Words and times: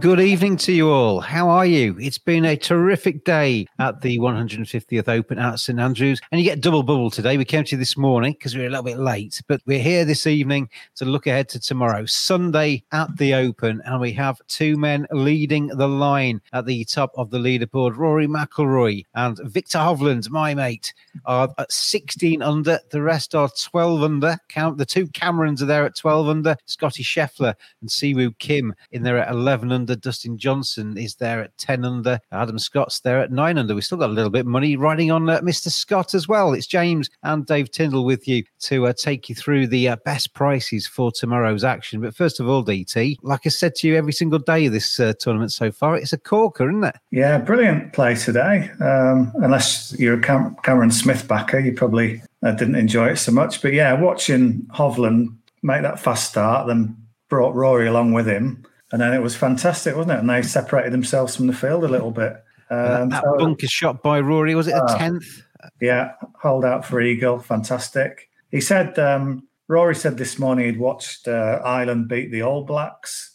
good 0.00 0.18
evening 0.18 0.56
to 0.56 0.72
you 0.72 0.90
all. 0.90 1.20
How 1.20 1.48
are 1.48 1.64
you? 1.64 1.96
It's 2.00 2.18
been 2.18 2.44
a 2.44 2.56
terrific 2.56 3.24
day 3.24 3.66
at 3.78 4.00
the 4.00 4.18
150th 4.18 5.08
Open 5.08 5.38
at 5.38 5.60
St 5.60 5.78
Andrews, 5.78 6.20
and 6.30 6.40
you 6.40 6.44
get 6.44 6.60
double 6.60 6.82
bubble 6.82 7.10
today. 7.10 7.36
We 7.36 7.44
came 7.44 7.64
to 7.64 7.72
you 7.72 7.78
this 7.78 7.96
morning 7.96 8.32
because 8.32 8.54
we 8.54 8.62
were 8.62 8.66
a 8.66 8.70
little 8.70 8.84
bit 8.84 8.98
late, 8.98 9.40
but 9.46 9.60
we're 9.66 9.78
here 9.78 10.04
this 10.04 10.26
evening 10.26 10.68
to 10.96 11.04
look 11.04 11.26
ahead 11.26 11.48
to 11.50 11.60
tomorrow, 11.60 12.06
Sunday 12.06 12.82
at 12.92 13.16
the 13.16 13.34
Open, 13.34 13.80
and 13.84 14.00
we 14.00 14.12
have 14.12 14.40
two 14.48 14.76
men 14.76 15.06
leading 15.12 15.68
the 15.68 15.88
line 15.88 16.40
at 16.52 16.66
the 16.66 16.84
top 16.84 17.12
of 17.16 17.30
the 17.30 17.38
leaderboard. 17.38 17.96
Rory 17.96 18.26
McIlroy 18.26 19.04
and 19.14 19.38
Viktor 19.44 19.78
Hovland, 19.78 20.28
my 20.28 20.54
mate, 20.54 20.92
are 21.24 21.54
at 21.56 21.70
16 21.70 22.42
under. 22.42 22.80
The 22.90 23.02
rest 23.02 23.34
are 23.34 23.48
12 23.62 24.02
under. 24.02 24.38
Count 24.48 24.76
the 24.76 24.86
two 24.86 25.06
Camerons 25.08 25.62
are 25.62 25.66
there 25.66 25.84
at 25.84 25.96
12 25.96 26.28
under. 26.28 26.56
Scotty 26.66 27.04
Scheffler 27.04 27.54
and 27.80 27.88
Siwoo 27.88 28.36
Kim 28.38 28.74
in 28.90 29.02
there 29.02 29.18
at 29.18 29.30
11 29.30 29.70
under. 29.70 29.83
Dustin 29.84 30.38
Johnson 30.38 30.96
is 30.96 31.16
there 31.16 31.42
at 31.42 31.56
10 31.58 31.84
under. 31.84 32.18
Adam 32.32 32.58
Scott's 32.58 33.00
there 33.00 33.20
at 33.20 33.30
9 33.30 33.58
under. 33.58 33.74
We've 33.74 33.84
still 33.84 33.98
got 33.98 34.10
a 34.10 34.12
little 34.12 34.30
bit 34.30 34.40
of 34.40 34.46
money 34.46 34.76
riding 34.76 35.10
on 35.10 35.28
uh, 35.28 35.40
Mr. 35.40 35.68
Scott 35.68 36.14
as 36.14 36.26
well. 36.26 36.52
It's 36.54 36.66
James 36.66 37.10
and 37.22 37.44
Dave 37.46 37.70
Tindall 37.70 38.04
with 38.04 38.26
you 38.26 38.44
to 38.60 38.86
uh, 38.86 38.92
take 38.96 39.28
you 39.28 39.34
through 39.34 39.66
the 39.66 39.88
uh, 39.88 39.96
best 40.04 40.32
prices 40.34 40.86
for 40.86 41.12
tomorrow's 41.12 41.64
action. 41.64 42.00
But 42.00 42.16
first 42.16 42.40
of 42.40 42.48
all, 42.48 42.64
DT, 42.64 43.16
like 43.22 43.42
I 43.44 43.50
said 43.50 43.74
to 43.76 43.88
you 43.88 43.96
every 43.96 44.12
single 44.12 44.38
day 44.38 44.66
of 44.66 44.72
this 44.72 44.98
uh, 44.98 45.12
tournament 45.20 45.52
so 45.52 45.70
far, 45.70 45.96
it's 45.96 46.12
a 46.12 46.18
corker, 46.18 46.68
isn't 46.70 46.84
it? 46.84 46.96
Yeah, 47.10 47.38
brilliant 47.38 47.92
play 47.92 48.14
today. 48.14 48.70
Um, 48.80 49.32
unless 49.36 49.94
you're 49.98 50.18
a 50.18 50.22
Cam- 50.22 50.56
Cameron 50.62 50.90
Smith 50.90 51.28
backer, 51.28 51.58
you 51.58 51.72
probably 51.72 52.22
uh, 52.42 52.52
didn't 52.52 52.76
enjoy 52.76 53.08
it 53.08 53.16
so 53.16 53.32
much. 53.32 53.60
But 53.60 53.72
yeah, 53.72 53.92
watching 53.92 54.62
Hovland 54.74 55.36
make 55.62 55.82
that 55.82 55.98
fast 55.98 56.30
start, 56.30 56.66
then 56.66 56.96
brought 57.28 57.54
Rory 57.54 57.88
along 57.88 58.12
with 58.12 58.26
him, 58.26 58.64
and 58.92 59.00
then 59.00 59.12
it 59.12 59.22
was 59.22 59.34
fantastic, 59.36 59.96
wasn't 59.96 60.12
it? 60.16 60.20
And 60.20 60.30
they 60.30 60.42
separated 60.42 60.92
themselves 60.92 61.34
from 61.36 61.46
the 61.46 61.52
field 61.52 61.84
a 61.84 61.88
little 61.88 62.10
bit. 62.10 62.34
Um, 62.70 63.10
that 63.10 63.22
so- 63.24 63.36
bunker 63.38 63.66
shot 63.66 64.02
by 64.02 64.20
Rory, 64.20 64.54
was 64.54 64.68
it 64.68 64.74
a 64.74 64.82
Ah. 64.84 64.96
10th? 64.98 65.42
yeah, 65.80 66.12
hold 66.42 66.64
out 66.64 66.84
for 66.84 67.00
Eagle, 67.00 67.38
fantastic. 67.38 68.28
He 68.50 68.60
said, 68.60 68.98
um, 68.98 69.48
Rory 69.68 69.94
said 69.94 70.16
this 70.18 70.38
morning 70.38 70.66
he'd 70.66 70.78
watched 70.78 71.26
uh, 71.26 71.60
Ireland 71.64 72.08
beat 72.08 72.30
the 72.30 72.42
All 72.42 72.64
Blacks, 72.64 73.33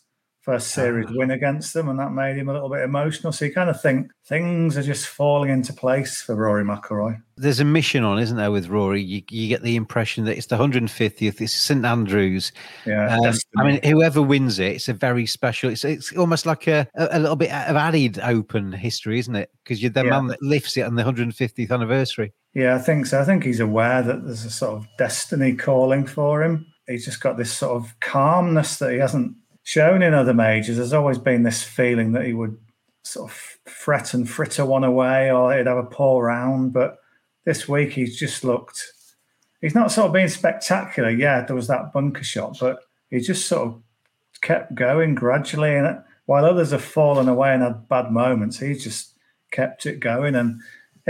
first 0.49 0.71
series 0.71 1.05
win 1.11 1.29
against 1.29 1.75
them, 1.75 1.89
and 1.89 1.99
that 1.99 2.11
made 2.11 2.35
him 2.35 2.49
a 2.49 2.53
little 2.53 2.69
bit 2.69 2.81
emotional. 2.81 3.31
So 3.31 3.45
you 3.45 3.53
kind 3.53 3.69
of 3.69 3.79
think 3.79 4.11
things 4.25 4.77
are 4.77 4.83
just 4.83 5.05
falling 5.05 5.51
into 5.51 5.73
place 5.73 6.23
for 6.23 6.35
Rory 6.35 6.63
McIlroy. 6.63 7.21
There's 7.37 7.59
a 7.59 7.65
mission 7.65 8.03
on, 8.03 8.17
isn't 8.17 8.35
there, 8.35 8.51
with 8.51 8.67
Rory? 8.67 9.01
You, 9.03 9.21
you 9.29 9.47
get 9.47 9.61
the 9.61 9.75
impression 9.75 10.25
that 10.25 10.37
it's 10.37 10.47
the 10.47 10.57
150th, 10.57 11.39
it's 11.39 11.53
St 11.53 11.85
Andrews. 11.85 12.51
Yeah, 12.85 13.15
Um, 13.19 13.35
I 13.57 13.63
mean, 13.63 13.79
whoever 13.83 14.23
wins 14.23 14.57
it, 14.57 14.73
it's 14.77 14.89
a 14.89 14.93
very 14.93 15.27
special. 15.27 15.69
It's 15.69 15.85
it's 15.85 16.15
almost 16.17 16.47
like 16.47 16.67
a, 16.67 16.87
a, 16.95 17.19
little 17.19 17.35
bit 17.35 17.51
of 17.51 17.75
added 17.75 18.19
open 18.23 18.71
history, 18.71 19.19
isn't 19.19 19.35
it? 19.35 19.51
Because 19.63 19.83
you're 19.83 19.91
the 19.91 20.03
Yeah. 20.03 20.09
man 20.09 20.27
that 20.27 20.41
lifts 20.41 20.77
it 20.77 20.81
on 20.81 20.95
the 20.95 21.03
150th 21.03 21.71
anniversary. 21.71 22.33
Yeah, 22.55 22.73
I 22.75 22.79
think 22.79 23.05
so. 23.05 23.21
I 23.21 23.25
think 23.25 23.43
he's 23.43 23.59
aware 23.59 24.01
that 24.01 24.25
there's 24.25 24.45
a 24.45 24.49
sort 24.49 24.73
of 24.77 24.87
destiny 24.97 25.53
calling 25.53 26.07
for 26.07 26.43
him. 26.43 26.65
He's 26.87 27.05
just 27.05 27.21
got 27.21 27.37
this 27.37 27.53
sort 27.53 27.75
of 27.75 27.93
calmness 27.99 28.77
that 28.79 28.91
he 28.91 28.97
hasn't 28.97 29.35
shown 29.63 30.01
in 30.01 30.13
other 30.13 30.33
majors. 30.33 30.77
There's 30.77 30.93
always 30.93 31.17
been 31.17 31.43
this 31.43 31.63
feeling 31.63 32.13
that 32.13 32.25
he 32.25 32.33
would 32.33 32.57
sort 33.03 33.31
of 33.31 33.57
fret 33.65 34.13
and 34.13 34.29
fritter 34.29 34.65
one 34.65 34.83
away 34.83 35.31
or 35.31 35.55
he'd 35.55 35.67
have 35.67 35.77
a 35.77 35.83
poor 35.83 36.25
round. 36.25 36.73
But 36.73 36.97
this 37.45 37.67
week 37.67 37.93
he's 37.93 38.17
just 38.17 38.43
looked, 38.43 38.83
he's 39.61 39.75
not 39.75 39.91
sort 39.91 40.07
of 40.07 40.13
being 40.13 40.27
spectacular. 40.27 41.09
Yeah, 41.09 41.41
there 41.41 41.55
was 41.55 41.67
that 41.67 41.93
bunker 41.93 42.23
shot, 42.23 42.57
but 42.59 42.79
he 43.09 43.19
just 43.19 43.47
sort 43.47 43.67
of 43.67 43.81
kept 44.41 44.75
going 44.75 45.15
gradually. 45.15 45.75
And 45.75 45.99
while 46.25 46.45
others 46.45 46.71
have 46.71 46.83
fallen 46.83 47.27
away 47.27 47.53
and 47.53 47.63
had 47.63 47.87
bad 47.87 48.11
moments, 48.11 48.59
he's 48.59 48.83
just 48.83 49.15
kept 49.51 49.85
it 49.85 49.99
going. 49.99 50.35
And 50.35 50.61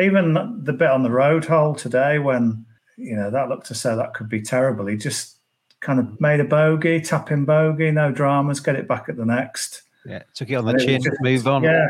even 0.01 0.33
the 0.63 0.73
bit 0.73 0.89
on 0.89 1.03
the 1.03 1.11
road 1.11 1.45
hole 1.45 1.75
today 1.75 2.19
when 2.19 2.65
you 2.97 3.15
know 3.15 3.31
that 3.31 3.49
looked 3.49 3.71
as 3.71 3.81
though 3.81 3.95
that 3.95 4.13
could 4.13 4.29
be 4.29 4.41
terrible 4.41 4.85
he 4.85 4.95
just 4.97 5.38
kind 5.81 5.99
of 5.99 6.19
made 6.19 6.39
a 6.39 6.43
bogey 6.43 6.99
tapping 7.01 7.45
bogey 7.45 7.91
no 7.91 8.11
dramas 8.11 8.59
get 8.59 8.75
it 8.75 8.87
back 8.87 9.07
at 9.09 9.15
the 9.17 9.25
next 9.25 9.83
Yeah, 10.05 10.23
took 10.33 10.49
it 10.49 10.55
on 10.55 10.65
the 10.65 10.71
And 10.71 10.79
chin, 10.81 11.01
just- 11.01 11.21
move 11.21 11.47
on. 11.47 11.63
yeah, 11.63 11.87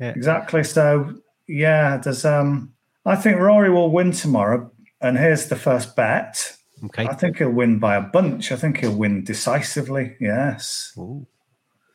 Yeah. 0.00 0.10
exactly 0.10 0.64
so 0.64 1.14
yeah 1.46 1.96
there's 1.98 2.24
um 2.24 2.72
i 3.06 3.14
think 3.16 3.38
rory 3.38 3.70
will 3.70 3.90
win 3.90 4.12
tomorrow 4.12 4.70
and 5.00 5.18
here's 5.18 5.46
the 5.48 5.56
first 5.56 5.94
bet 5.94 6.56
Okay. 6.84 7.06
i 7.06 7.14
think 7.14 7.38
he'll 7.38 7.50
win 7.50 7.78
by 7.78 7.94
a 7.96 8.00
bunch 8.00 8.50
i 8.50 8.56
think 8.56 8.78
he'll 8.78 8.96
win 8.96 9.22
decisively 9.24 10.16
yes 10.20 10.92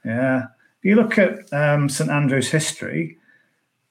yeah 0.06 0.44
if 0.80 0.86
you 0.86 0.96
look 0.96 1.18
at 1.18 1.52
um, 1.54 1.90
st 1.90 2.10
andrew's 2.10 2.50
history 2.52 3.18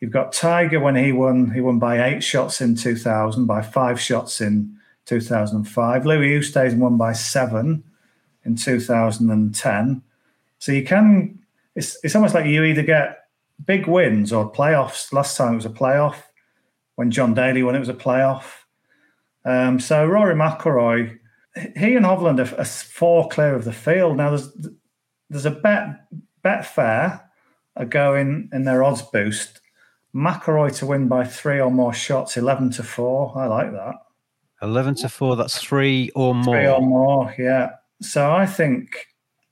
You've 0.00 0.12
got 0.12 0.32
Tiger 0.32 0.78
when 0.78 0.94
he 0.94 1.10
won. 1.10 1.50
He 1.50 1.60
won 1.60 1.80
by 1.80 2.00
eight 2.08 2.22
shots 2.22 2.60
in 2.60 2.76
2000, 2.76 3.46
by 3.46 3.62
five 3.62 4.00
shots 4.00 4.40
in 4.40 4.77
2005. 5.08 6.06
Louis 6.06 6.38
Oosthuizen 6.38 6.78
won 6.78 6.96
by 6.96 7.12
seven 7.12 7.82
in 8.44 8.56
2010. 8.56 10.02
So 10.58 10.72
you 10.72 10.84
can. 10.84 11.38
It's 11.74 11.98
it's 12.02 12.14
almost 12.14 12.34
like 12.34 12.46
you 12.46 12.64
either 12.64 12.82
get 12.82 13.28
big 13.64 13.86
wins 13.86 14.32
or 14.32 14.50
playoffs. 14.50 15.12
Last 15.12 15.36
time 15.36 15.52
it 15.52 15.56
was 15.56 15.66
a 15.66 15.70
playoff. 15.70 16.16
When 16.96 17.10
John 17.10 17.34
Daly 17.34 17.62
won, 17.62 17.76
it 17.76 17.80
was 17.80 17.88
a 17.88 17.94
playoff. 17.94 18.44
Um, 19.44 19.78
so 19.78 20.04
Rory 20.04 20.34
McIlroy, 20.34 21.18
he 21.76 21.94
and 21.94 22.04
Hovland 22.04 22.40
are, 22.40 22.60
are 22.60 22.64
four 22.64 23.28
clear 23.28 23.54
of 23.54 23.64
the 23.64 23.72
field 23.72 24.16
now. 24.16 24.30
There's 24.30 24.50
there's 25.30 25.46
a 25.46 25.50
bet 25.50 26.06
Betfair 26.44 27.22
are 27.76 27.84
going 27.84 28.50
in 28.52 28.64
their 28.64 28.82
odds 28.82 29.02
boost 29.02 29.60
McIlroy 30.14 30.76
to 30.78 30.86
win 30.86 31.08
by 31.08 31.24
three 31.24 31.60
or 31.60 31.70
more 31.70 31.92
shots, 31.92 32.36
11 32.36 32.70
to 32.72 32.82
four. 32.82 33.32
I 33.36 33.46
like 33.46 33.72
that. 33.72 33.94
11 34.62 34.96
to 34.96 35.08
4, 35.08 35.36
that's 35.36 35.58
three 35.58 36.10
or 36.14 36.34
more. 36.34 36.54
Three 36.54 36.68
or 36.68 36.80
more, 36.80 37.34
yeah. 37.38 37.70
So 38.00 38.30
I 38.30 38.46
think 38.46 39.06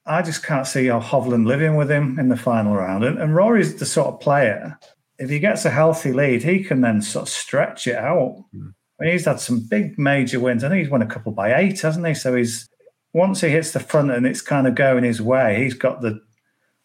I 0.04 0.22
just 0.22 0.42
can't 0.42 0.66
see 0.66 0.84
Hovland 0.84 1.46
living 1.46 1.76
with 1.76 1.90
him 1.90 2.18
in 2.18 2.28
the 2.28 2.36
final 2.36 2.74
round. 2.74 3.04
And, 3.04 3.18
and 3.18 3.34
Rory's 3.34 3.76
the 3.76 3.86
sort 3.86 4.08
of 4.08 4.20
player, 4.20 4.78
if 5.18 5.30
he 5.30 5.38
gets 5.38 5.64
a 5.64 5.70
healthy 5.70 6.12
lead, 6.12 6.42
he 6.42 6.62
can 6.62 6.80
then 6.80 7.02
sort 7.02 7.24
of 7.24 7.28
stretch 7.28 7.86
it 7.86 7.96
out. 7.96 8.44
Mm. 8.54 8.74
I 8.98 9.04
mean, 9.04 9.12
he's 9.12 9.24
had 9.26 9.40
some 9.40 9.66
big 9.68 9.98
major 9.98 10.40
wins. 10.40 10.64
I 10.64 10.68
think 10.68 10.80
he's 10.80 10.90
won 10.90 11.02
a 11.02 11.06
couple 11.06 11.32
by 11.32 11.54
eight, 11.54 11.80
hasn't 11.80 12.06
he? 12.06 12.14
So 12.14 12.34
he's 12.34 12.68
once 13.12 13.40
he 13.40 13.48
hits 13.48 13.72
the 13.72 13.80
front 13.80 14.10
and 14.10 14.26
it's 14.26 14.40
kind 14.40 14.66
of 14.66 14.74
going 14.74 15.04
his 15.04 15.20
way, 15.20 15.62
he's 15.62 15.74
got 15.74 16.00
the 16.00 16.20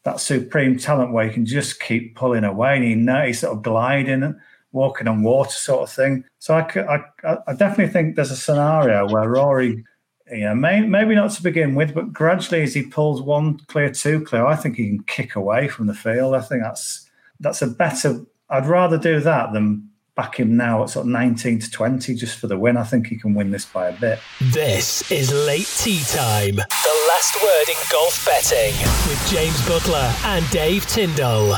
that 0.03 0.19
supreme 0.19 0.77
talent 0.77 1.13
where 1.13 1.27
he 1.27 1.33
can 1.33 1.45
just 1.45 1.79
keep 1.79 2.15
pulling 2.15 2.43
away 2.43 2.75
and 2.75 2.83
he 2.83 2.95
know 2.95 3.25
he's 3.25 3.39
sort 3.39 3.55
of 3.55 3.61
gliding 3.61 4.39
walking 4.71 5.07
on 5.07 5.23
water 5.23 5.51
sort 5.51 5.83
of 5.83 5.91
thing. 5.91 6.23
So 6.39 6.55
I, 6.55 7.03
I, 7.23 7.37
I 7.47 7.53
definitely 7.53 7.91
think 7.91 8.15
there's 8.15 8.31
a 8.31 8.37
scenario 8.37 9.07
where 9.07 9.29
Rory, 9.29 9.83
you 10.31 10.39
know, 10.39 10.55
may, 10.55 10.81
maybe 10.81 11.15
not 11.15 11.31
to 11.31 11.43
begin 11.43 11.75
with, 11.75 11.93
but 11.93 12.13
gradually 12.13 12.63
as 12.63 12.73
he 12.73 12.83
pulls 12.83 13.21
one 13.21 13.59
clear, 13.67 13.91
two 13.91 14.21
clear, 14.21 14.45
I 14.45 14.55
think 14.55 14.77
he 14.77 14.87
can 14.87 15.03
kick 15.03 15.35
away 15.35 15.67
from 15.67 15.87
the 15.87 15.93
field. 15.93 16.35
I 16.35 16.41
think 16.41 16.63
that's 16.63 17.09
that's 17.39 17.61
a 17.61 17.67
better. 17.67 18.25
I'd 18.49 18.67
rather 18.67 18.97
do 18.97 19.19
that 19.21 19.53
than 19.53 19.89
back 20.15 20.39
him 20.39 20.55
now 20.55 20.83
at 20.83 20.89
sort 20.89 21.05
of 21.05 21.11
19 21.11 21.59
to 21.59 21.71
20 21.71 22.15
just 22.15 22.37
for 22.37 22.47
the 22.47 22.57
win. 22.57 22.77
I 22.77 22.83
think 22.83 23.07
he 23.07 23.17
can 23.17 23.33
win 23.33 23.51
this 23.51 23.65
by 23.65 23.89
a 23.89 23.99
bit. 23.99 24.19
This 24.39 25.09
is 25.11 25.33
late 25.33 25.71
tee 25.77 26.03
time. 26.03 26.55
The 26.55 27.07
last 27.09 27.41
word 27.41 27.69
in 27.69 27.77
golf 27.91 28.23
betting 28.25 28.75
with 29.09 29.27
James 29.29 29.59
Buttler 29.61 30.13
and 30.25 30.47
Dave 30.51 30.85
Tindall. 30.85 31.57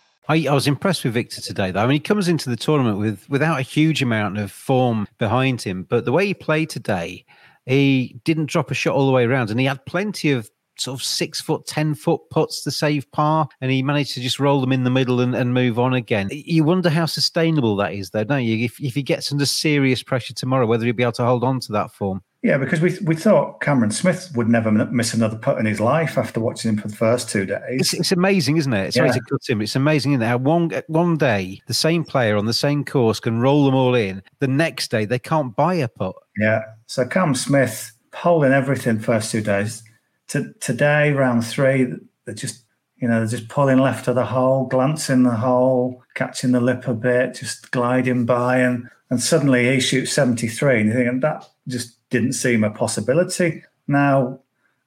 I, 0.31 0.45
I, 0.49 0.53
was 0.53 0.65
impressed 0.65 1.03
with 1.03 1.13
Viktor 1.13 1.41
today, 1.41 1.71
though. 1.71 1.81
I 1.81 1.85
mean, 1.85 1.95
he 1.95 1.99
comes 1.99 2.29
into 2.29 2.49
the 2.49 2.55
tournament 2.55 2.97
with 2.97 3.29
without 3.29 3.59
a 3.59 3.63
huge 3.63 4.01
amount 4.01 4.37
of 4.37 4.49
form 4.49 5.05
behind 5.17 5.61
him, 5.61 5.83
but 5.83 6.05
the 6.05 6.13
way 6.13 6.25
he 6.25 6.33
played 6.33 6.69
today, 6.69 7.25
he 7.65 8.17
didn't 8.23 8.49
drop 8.49 8.71
a 8.71 8.73
shot 8.73 8.95
all 8.95 9.07
the 9.07 9.11
way 9.11 9.25
around, 9.25 9.49
and 9.49 9.59
he 9.59 9.65
had 9.65 9.85
plenty 9.85 10.31
of 10.31 10.49
sort 10.77 10.97
of 10.97 11.03
six 11.03 11.41
foot, 11.41 11.67
ten 11.67 11.93
foot 11.95 12.21
putts 12.29 12.63
to 12.63 12.71
save 12.71 13.11
par, 13.11 13.49
and 13.59 13.71
he 13.71 13.83
managed 13.83 14.13
to 14.13 14.21
just 14.21 14.39
roll 14.39 14.61
them 14.61 14.71
in 14.71 14.85
the 14.85 14.89
middle 14.89 15.19
and, 15.19 15.35
and 15.35 15.53
move 15.53 15.77
on 15.77 15.93
again. 15.93 16.29
You 16.31 16.63
wonder 16.63 16.89
how 16.89 17.07
sustainable 17.07 17.75
that 17.75 17.93
is, 17.93 18.11
though, 18.11 18.23
don't 18.23 18.45
you? 18.45 18.63
If 18.63 18.79
if 18.79 18.95
he 18.95 19.03
gets 19.03 19.33
under 19.33 19.45
serious 19.45 20.01
pressure 20.01 20.33
tomorrow, 20.33 20.65
whether 20.65 20.85
he'll 20.85 20.95
be 20.95 21.03
able 21.03 21.11
to 21.13 21.25
hold 21.25 21.43
on 21.43 21.59
to 21.59 21.73
that 21.73 21.91
form. 21.91 22.21
Yeah, 22.43 22.57
because 22.57 22.81
we 22.81 22.97
we 23.03 23.15
thought 23.15 23.61
Cameron 23.61 23.91
Smith 23.91 24.31
would 24.35 24.49
never 24.49 24.71
miss 24.71 25.13
another 25.13 25.37
putt 25.37 25.59
in 25.59 25.67
his 25.67 25.79
life 25.79 26.17
after 26.17 26.39
watching 26.39 26.69
him 26.69 26.77
for 26.77 26.87
the 26.87 26.95
first 26.95 27.29
two 27.29 27.45
days. 27.45 27.81
It's, 27.81 27.93
it's 27.93 28.11
amazing, 28.11 28.57
isn't 28.57 28.73
it? 28.73 28.95
Sorry 28.95 29.09
yeah. 29.09 29.13
to 29.13 29.21
cut 29.29 29.47
him. 29.47 29.61
It's 29.61 29.75
amazing, 29.75 30.13
isn't 30.13 30.23
it? 30.23 30.25
How 30.25 30.37
one 30.37 30.71
one 30.87 31.17
day 31.17 31.61
the 31.67 31.75
same 31.75 32.03
player 32.03 32.37
on 32.37 32.45
the 32.45 32.53
same 32.53 32.83
course 32.83 33.19
can 33.19 33.39
roll 33.39 33.65
them 33.65 33.75
all 33.75 33.93
in. 33.93 34.23
The 34.39 34.47
next 34.47 34.89
day 34.89 35.05
they 35.05 35.19
can't 35.19 35.55
buy 35.55 35.75
a 35.75 35.87
putt. 35.87 36.15
Yeah. 36.39 36.63
So 36.87 37.05
Cam 37.05 37.35
Smith 37.35 37.91
holding 38.13 38.53
everything 38.53 38.99
first 38.99 39.31
two 39.31 39.41
days. 39.41 39.83
To, 40.29 40.53
today, 40.61 41.11
round 41.11 41.45
three, 41.45 41.93
they're 42.25 42.33
just 42.33 42.63
you 42.97 43.07
know, 43.07 43.19
they're 43.19 43.37
just 43.39 43.49
pulling 43.49 43.79
left 43.79 44.07
of 44.07 44.15
the 44.15 44.25
hole, 44.25 44.65
glancing 44.67 45.23
the 45.23 45.35
hole, 45.35 46.03
catching 46.13 46.51
the 46.51 46.61
lip 46.61 46.87
a 46.87 46.93
bit, 46.93 47.33
just 47.35 47.71
gliding 47.71 48.25
by, 48.25 48.59
and 48.59 48.89
and 49.09 49.21
suddenly 49.21 49.73
he 49.73 49.79
shoots 49.79 50.13
73, 50.13 50.81
and 50.81 50.89
you 50.89 50.95
think 50.95 51.21
that 51.21 51.45
just 51.67 51.97
didn't 52.11 52.33
seem 52.33 52.63
a 52.63 52.69
possibility. 52.69 53.63
Now, 53.87 54.39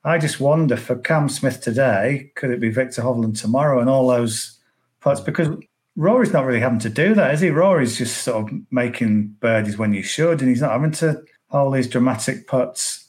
I 0.05 0.19
just 0.19 0.39
wonder 0.39 0.77
for 0.77 0.97
Cam 0.97 1.29
Smith 1.29 1.61
today, 1.61 2.31
could 2.37 2.51
it 2.51 2.61
be 2.61 2.69
Viktor 2.71 3.03
Hovland 3.03 3.41
tomorrow 3.41 3.81
and 3.81 3.91
all 3.91 4.07
those 4.07 4.61
putts? 5.01 5.21
Because 5.21 5.49
Rory's 5.97 6.33
not 6.33 6.45
really 6.45 6.61
having 6.61 6.79
to 6.81 6.91
do 6.91 7.15
that, 7.15 7.35
is 7.35 7.41
he? 7.41 7.51
Rory's 7.51 7.99
just 7.99 8.23
sort 8.23 8.45
of 8.53 8.59
making 8.71 9.29
birdies 9.41 9.79
when 9.79 9.93
you 9.93 10.03
should, 10.03 10.41
and 10.41 10.49
he's 10.49 10.61
not 10.61 10.73
having 10.73 10.93
to 10.93 11.23
hold 11.49 11.75
these 11.75 11.89
dramatic 11.89 12.47
putts. 12.47 13.09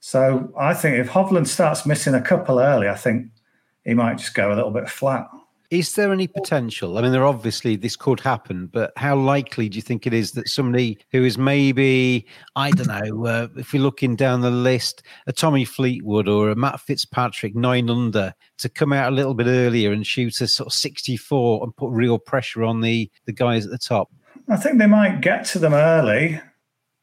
So 0.00 0.52
I 0.58 0.74
think 0.74 0.98
if 0.98 1.08
Hovland 1.08 1.46
starts 1.46 1.86
missing 1.86 2.14
a 2.14 2.20
couple 2.20 2.60
early, 2.60 2.88
I 2.88 2.94
think 2.94 3.28
he 3.84 3.94
might 3.94 4.18
just 4.18 4.34
go 4.34 4.52
a 4.52 4.54
little 4.54 4.70
bit 4.70 4.90
flat. 4.90 5.28
Is 5.74 5.96
there 5.96 6.12
any 6.12 6.28
potential? 6.28 6.96
I 6.96 7.02
mean, 7.02 7.10
there 7.10 7.26
obviously 7.26 7.74
this 7.74 7.96
could 7.96 8.20
happen, 8.20 8.68
but 8.68 8.92
how 8.96 9.16
likely 9.16 9.68
do 9.68 9.74
you 9.74 9.82
think 9.82 10.06
it 10.06 10.14
is 10.14 10.30
that 10.32 10.48
somebody 10.48 10.96
who 11.10 11.24
is 11.24 11.36
maybe, 11.36 12.28
I 12.54 12.70
don't 12.70 12.86
know, 12.86 13.26
uh, 13.26 13.48
if 13.56 13.72
we're 13.72 13.82
looking 13.82 14.14
down 14.14 14.40
the 14.40 14.52
list, 14.52 15.02
a 15.26 15.32
Tommy 15.32 15.64
Fleetwood 15.64 16.28
or 16.28 16.50
a 16.50 16.54
Matt 16.54 16.78
Fitzpatrick, 16.78 17.56
nine 17.56 17.90
under, 17.90 18.32
to 18.58 18.68
come 18.68 18.92
out 18.92 19.12
a 19.12 19.16
little 19.16 19.34
bit 19.34 19.48
earlier 19.48 19.90
and 19.90 20.06
shoot 20.06 20.40
a 20.40 20.46
sort 20.46 20.68
of 20.68 20.72
64 20.72 21.64
and 21.64 21.74
put 21.74 21.90
real 21.90 22.20
pressure 22.20 22.62
on 22.62 22.80
the, 22.80 23.10
the 23.24 23.32
guys 23.32 23.64
at 23.64 23.72
the 23.72 23.78
top? 23.78 24.12
I 24.48 24.56
think 24.56 24.78
they 24.78 24.86
might 24.86 25.22
get 25.22 25.44
to 25.46 25.58
them 25.58 25.74
early, 25.74 26.40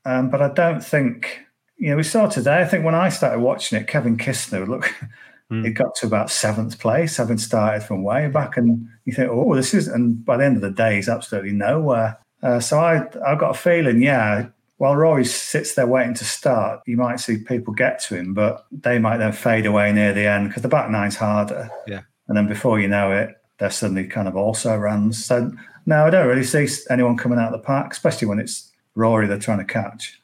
um, 0.06 0.30
but 0.30 0.42
I 0.42 0.48
don't 0.48 0.82
think, 0.82 1.42
you 1.76 1.90
know, 1.90 1.98
we 1.98 2.04
saw 2.04 2.28
today, 2.28 2.62
I 2.62 2.66
think 2.66 2.86
when 2.86 2.96
I 2.96 3.10
started 3.10 3.42
watching 3.42 3.82
it, 3.82 3.88
Kevin 3.88 4.16
Kisner, 4.16 4.66
look, 4.66 4.96
Mm. 5.52 5.66
It 5.66 5.72
got 5.72 5.96
to 5.96 6.06
about 6.06 6.32
seventh 6.32 6.80
place, 6.80 7.18
having 7.18 7.38
started 7.38 7.84
from 7.84 8.04
way 8.04 8.28
back, 8.28 8.58
and 8.58 8.88
you 9.06 9.14
think, 9.14 9.30
oh, 9.30 9.56
this 9.56 9.74
is. 9.74 9.88
And 9.88 10.24
by 10.24 10.38
the 10.38 10.46
end 10.46 10.56
of 10.56 10.62
the 10.62 10.72
day, 10.72 10.96
he's 10.96 11.10
absolutely 11.10 11.52
nowhere. 11.52 12.18
Uh, 12.42 12.60
so 12.60 12.80
I, 12.80 13.06
I 13.26 13.36
got 13.36 13.52
a 13.52 13.60
feeling, 13.60 14.02
yeah, 14.02 14.48
while 14.78 14.96
Rory 14.96 15.26
sits 15.26 15.76
there 15.76 15.86
waiting 15.86 16.16
to 16.16 16.26
start, 16.26 16.82
you 16.88 16.98
might 16.98 17.20
see 17.20 17.38
people 17.38 17.72
get 17.72 18.00
to 18.06 18.16
him, 18.16 18.34
but 18.34 18.66
they 18.72 18.98
might 18.98 19.18
then 19.18 19.32
fade 19.32 19.68
away 19.68 19.92
near 19.92 20.12
the 20.12 20.26
end 20.26 20.48
because 20.48 20.64
the 20.64 20.70
back 20.70 20.90
nine's 20.90 21.16
harder. 21.16 21.70
Yeah. 21.86 22.02
And 22.28 22.36
then 22.36 22.48
before 22.48 22.80
you 22.80 22.88
know 22.88 23.12
it, 23.12 23.36
they're 23.60 23.70
suddenly 23.70 24.06
kind 24.06 24.28
of 24.28 24.36
also 24.36 24.76
runs. 24.76 25.24
So 25.24 25.52
no, 25.86 26.06
I 26.06 26.10
don't 26.10 26.28
really 26.28 26.44
see 26.44 26.68
anyone 26.90 27.16
coming 27.16 27.38
out 27.38 27.54
of 27.54 27.62
the 27.62 27.66
park, 27.66 27.92
especially 27.92 28.28
when 28.28 28.40
it's 28.40 28.72
Rory 28.96 29.28
they're 29.28 29.38
trying 29.38 29.60
to 29.60 29.66
catch. 29.66 30.21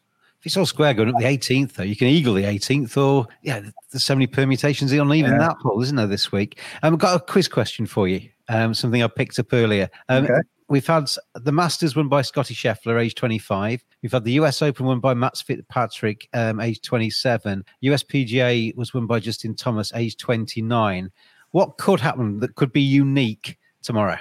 It's 0.47 0.55
all 0.55 0.65
square 0.65 0.93
going 0.93 1.09
up 1.09 1.19
the 1.19 1.25
18th, 1.25 1.73
though, 1.73 1.83
you 1.83 1.97
can 1.97 2.07
eagle 2.07 2.33
the 2.33 2.45
18th, 2.45 2.95
or 2.95 3.27
yeah, 3.41 3.59
there's 3.91 4.05
so 4.05 4.15
many 4.15 4.27
permutations 4.27 4.93
on 4.93 5.13
even 5.13 5.31
yeah. 5.31 5.39
that 5.39 5.57
hole, 5.57 5.81
isn't 5.81 5.97
there, 5.97 6.07
this 6.07 6.31
week? 6.31 6.61
Um, 6.83 6.93
I've 6.93 6.99
got 6.99 7.17
a 7.17 7.19
quiz 7.19 7.49
question 7.49 7.85
for 7.85 8.07
you, 8.07 8.29
um, 8.47 8.73
something 8.73 9.03
I 9.03 9.07
picked 9.07 9.37
up 9.39 9.51
earlier. 9.51 9.89
Um, 10.07 10.23
okay. 10.23 10.39
We've 10.69 10.87
had 10.87 11.09
the 11.33 11.51
Masters 11.51 11.97
won 11.97 12.07
by 12.07 12.21
Scotty 12.21 12.53
Scheffler, 12.53 12.97
age 12.97 13.15
25. 13.15 13.83
We've 14.01 14.11
had 14.13 14.23
the 14.23 14.31
US 14.33 14.61
Open 14.61 14.85
won 14.85 15.01
by 15.01 15.13
Matt 15.13 15.35
Fitzpatrick, 15.35 16.29
um, 16.31 16.61
age 16.61 16.81
27. 16.81 17.65
USPGA 17.83 18.73
was 18.77 18.93
won 18.93 19.05
by 19.05 19.19
Justin 19.19 19.53
Thomas, 19.53 19.91
age 19.95 20.15
29. 20.15 21.11
What 21.51 21.77
could 21.77 21.99
happen 21.99 22.39
that 22.39 22.55
could 22.55 22.71
be 22.71 22.79
unique 22.79 23.57
tomorrow? 23.81 24.17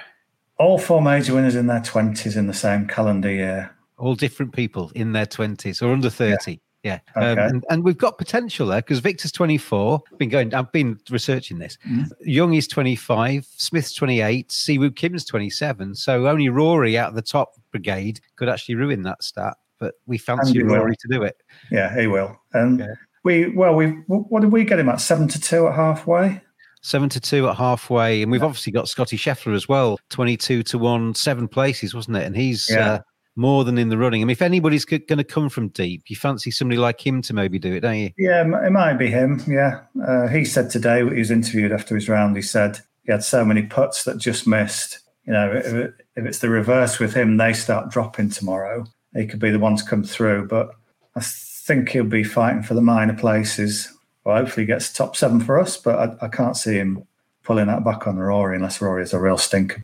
All 0.57 0.77
four 0.77 1.01
major 1.01 1.35
winners 1.35 1.55
in 1.55 1.67
their 1.67 1.79
20s 1.79 2.35
in 2.35 2.47
the 2.47 2.53
same 2.53 2.85
calendar 2.85 3.31
year 3.31 3.76
all 3.97 4.15
different 4.15 4.53
people 4.53 4.91
in 4.95 5.11
their 5.11 5.25
20s 5.25 5.81
or 5.81 5.91
under 5.91 6.09
30. 6.09 6.51
Yeah. 6.51 6.57
Yeah, 6.83 6.99
okay. 7.17 7.31
um, 7.31 7.39
and, 7.39 7.65
and, 7.69 7.83
we've 7.83 7.97
got 7.97 8.17
potential 8.17 8.67
there 8.67 8.79
because 8.79 8.99
Viktor's 8.99 9.31
24. 9.31 10.03
I've 10.09 10.17
been 10.19 10.29
going, 10.29 10.53
I've 10.53 10.71
been 10.71 10.99
researching 11.09 11.57
this. 11.57 11.77
Mm. 11.85 12.09
Young 12.21 12.53
is 12.53 12.67
25, 12.67 13.45
Smith's 13.57 13.93
28, 13.93 14.49
Siwoo 14.49 14.95
Kim's 14.95 15.25
27. 15.25 15.95
So 15.95 16.27
only 16.27 16.47
Rory 16.47 16.97
out 16.97 17.09
of 17.09 17.15
the 17.15 17.21
top 17.21 17.55
brigade 17.71 18.21
could 18.37 18.47
actually 18.47 18.75
ruin 18.75 19.01
that 19.01 19.21
stat. 19.21 19.55
But 19.79 19.95
we 20.05 20.17
fancy 20.17 20.63
Rory 20.63 20.95
to 20.95 21.07
do 21.09 21.23
it. 21.23 21.35
Yeah, 21.71 21.93
he 21.99 22.07
will. 22.07 22.39
And 22.53 22.79
yeah. 22.79 22.93
we, 23.23 23.49
well, 23.49 23.75
we, 23.75 23.87
what 24.07 24.41
did 24.41 24.53
we 24.53 24.63
get 24.63 24.79
him 24.79 24.87
at? 24.87 25.01
Seven 25.01 25.27
to 25.29 25.41
two 25.41 25.67
at 25.67 25.75
halfway. 25.75 26.41
Seven 26.81 27.09
to 27.09 27.19
two 27.19 27.49
at 27.49 27.57
halfway, 27.57 28.21
and 28.21 28.31
we've 28.31 28.41
yeah. 28.41 28.47
obviously 28.47 28.71
got 28.71 28.87
Scotty 28.87 29.17
Scheffler 29.17 29.55
as 29.55 29.67
well. 29.67 29.99
Twenty-two 30.09 30.63
to 30.63 30.77
one, 30.77 31.13
seven 31.15 31.47
places, 31.47 31.93
wasn't 31.93 32.17
it? 32.17 32.25
And 32.25 32.35
he's 32.35 32.69
yeah. 32.69 32.91
uh, 32.91 32.99
more 33.37 33.63
than 33.63 33.77
in 33.77 33.89
the 33.89 33.97
running. 33.97 34.21
I 34.21 34.25
mean, 34.25 34.31
if 34.31 34.41
anybody's 34.41 34.83
going 34.83 35.05
to 35.05 35.23
come 35.23 35.47
from 35.47 35.69
deep, 35.69 36.03
you 36.07 36.15
fancy 36.15 36.51
somebody 36.51 36.77
like 36.77 37.05
him 37.05 37.21
to 37.21 37.33
maybe 37.33 37.59
do 37.59 37.73
it, 37.73 37.81
don't 37.81 37.97
you? 37.97 38.09
Yeah, 38.17 38.41
it 38.65 38.71
might 38.71 38.95
be 38.95 39.07
him. 39.07 39.41
Yeah. 39.47 39.81
Uh, 40.05 40.27
he 40.27 40.43
said 40.43 40.69
today, 40.69 40.97
he 40.99 41.19
was 41.19 41.31
interviewed 41.31 41.71
after 41.71 41.95
his 41.95 42.09
round, 42.09 42.35
he 42.35 42.41
said 42.41 42.79
he 43.05 43.11
had 43.11 43.23
so 43.23 43.45
many 43.45 43.63
putts 43.63 44.03
that 44.03 44.17
just 44.17 44.47
missed. 44.47 44.99
You 45.25 45.33
know, 45.33 45.51
if, 45.53 45.65
it, 45.67 45.93
if 46.15 46.25
it's 46.25 46.39
the 46.39 46.49
reverse 46.49 46.99
with 46.99 47.13
him, 47.13 47.37
they 47.37 47.53
start 47.53 47.91
dropping 47.91 48.29
tomorrow. 48.29 48.85
He 49.15 49.27
could 49.27 49.39
be 49.39 49.51
the 49.51 49.59
one 49.59 49.75
to 49.77 49.85
come 49.85 50.03
through, 50.03 50.47
but 50.47 50.71
I 51.15 51.21
think 51.21 51.89
he'll 51.89 52.05
be 52.05 52.23
fighting 52.23 52.63
for 52.63 52.73
the 52.73 52.81
minor 52.81 53.15
places. 53.15 53.91
Well, 54.23 54.37
hopefully, 54.37 54.63
he 54.63 54.67
gets 54.67 54.91
top 54.91 55.15
seven 55.15 55.39
for 55.39 55.59
us, 55.59 55.77
but 55.77 56.19
I, 56.21 56.25
I 56.25 56.27
can't 56.29 56.57
see 56.57 56.75
him 56.75 57.05
pulling 57.43 57.67
that 57.67 57.83
back 57.83 58.07
on 58.07 58.17
Rory 58.17 58.55
unless 58.55 58.81
Rory 58.81 59.03
is 59.03 59.13
a 59.13 59.19
real 59.19 59.37
stinker. 59.37 59.83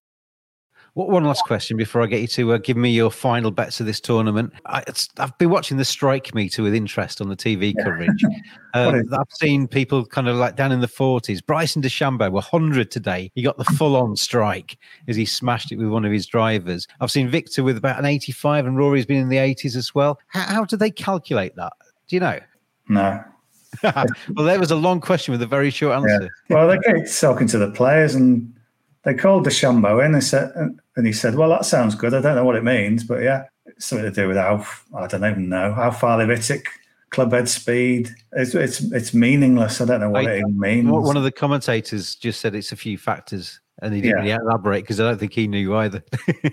What 0.93 1.09
one 1.09 1.23
last 1.23 1.45
question 1.45 1.77
before 1.77 2.01
I 2.01 2.05
get 2.05 2.19
you 2.19 2.27
to 2.27 2.53
uh, 2.53 2.57
give 2.57 2.75
me 2.75 2.89
your 2.91 3.11
final 3.11 3.49
bets 3.49 3.79
of 3.79 3.85
this 3.85 4.01
tournament? 4.01 4.51
I, 4.65 4.83
have 5.17 5.37
been 5.37 5.49
watching 5.49 5.77
the 5.77 5.85
strike 5.85 6.35
meter 6.35 6.61
with 6.63 6.75
interest 6.75 7.21
on 7.21 7.29
the 7.29 7.35
TV 7.37 7.73
coverage. 7.81 8.21
um, 8.73 9.01
I've 9.13 9.31
seen 9.31 9.69
people 9.69 10.05
kind 10.05 10.27
of 10.27 10.35
like 10.35 10.57
down 10.57 10.73
in 10.73 10.81
the 10.81 10.89
forties. 10.89 11.41
Bryson 11.41 11.81
DeChambeau 11.81 12.29
were 12.29 12.41
hundred 12.41 12.91
today. 12.91 13.31
He 13.35 13.41
got 13.41 13.57
the 13.57 13.63
full-on 13.63 14.17
strike 14.17 14.77
as 15.07 15.15
he 15.15 15.23
smashed 15.23 15.71
it 15.71 15.77
with 15.77 15.87
one 15.87 16.03
of 16.03 16.11
his 16.11 16.25
drivers. 16.25 16.87
I've 16.99 17.11
seen 17.11 17.29
Viktor 17.29 17.63
with 17.63 17.77
about 17.77 17.97
an 17.97 18.05
eighty-five, 18.05 18.65
and 18.65 18.77
Rory's 18.77 19.05
been 19.05 19.21
in 19.21 19.29
the 19.29 19.37
eighties 19.37 19.77
as 19.77 19.95
well. 19.95 20.19
How, 20.27 20.41
how 20.41 20.65
do 20.65 20.75
they 20.75 20.91
calculate 20.91 21.55
that? 21.55 21.71
Do 22.09 22.17
you 22.17 22.19
know? 22.19 22.39
No. 22.89 23.23
well, 23.83 24.05
there 24.45 24.59
was 24.59 24.71
a 24.71 24.75
long 24.75 24.99
question 24.99 25.31
with 25.31 25.41
a 25.41 25.47
very 25.47 25.69
short 25.69 25.95
answer. 25.95 26.29
Yeah. 26.49 26.55
Well, 26.55 26.67
they 26.67 26.79
keep 26.79 27.09
talking 27.09 27.47
to 27.47 27.57
the 27.57 27.71
players 27.71 28.13
and 28.13 28.53
they 29.03 29.13
called 29.13 29.45
DeChambeau 29.45 30.05
in 30.05 30.13
and, 30.13 30.23
said, 30.23 30.51
and 30.95 31.07
he 31.07 31.13
said, 31.13 31.35
Well, 31.35 31.49
that 31.49 31.65
sounds 31.65 31.95
good. 31.95 32.13
I 32.13 32.21
don't 32.21 32.35
know 32.35 32.45
what 32.45 32.55
it 32.55 32.63
means, 32.63 33.03
but 33.03 33.23
yeah, 33.23 33.45
it's 33.65 33.87
something 33.87 34.05
to 34.05 34.11
do 34.11 34.27
with 34.27 34.37
how, 34.37 34.65
I 34.95 35.07
don't 35.07 35.25
even 35.25 35.49
know, 35.49 35.73
how 35.73 35.91
far 35.91 36.17
they've 36.17 36.37
hit 36.37 36.49
it, 36.51 36.63
club 37.09 37.31
head 37.31 37.49
speed. 37.49 38.09
It's, 38.33 38.53
it's, 38.53 38.81
it's 38.91 39.13
meaningless. 39.13 39.81
I 39.81 39.85
don't 39.85 40.01
know 40.01 40.09
what 40.09 40.27
I, 40.27 40.33
it 40.33 40.45
means. 40.47 40.89
One 40.89 41.17
of 41.17 41.23
the 41.23 41.31
commentators 41.31 42.15
just 42.15 42.41
said 42.41 42.53
it's 42.53 42.71
a 42.71 42.77
few 42.77 42.97
factors 42.97 43.59
and 43.81 43.93
he 43.93 44.01
didn't 44.01 44.25
yeah. 44.25 44.35
really 44.35 44.45
elaborate 44.45 44.81
because 44.81 44.99
I 44.99 45.03
don't 45.03 45.19
think 45.19 45.33
he 45.33 45.47
knew 45.47 45.75
either. 45.75 46.03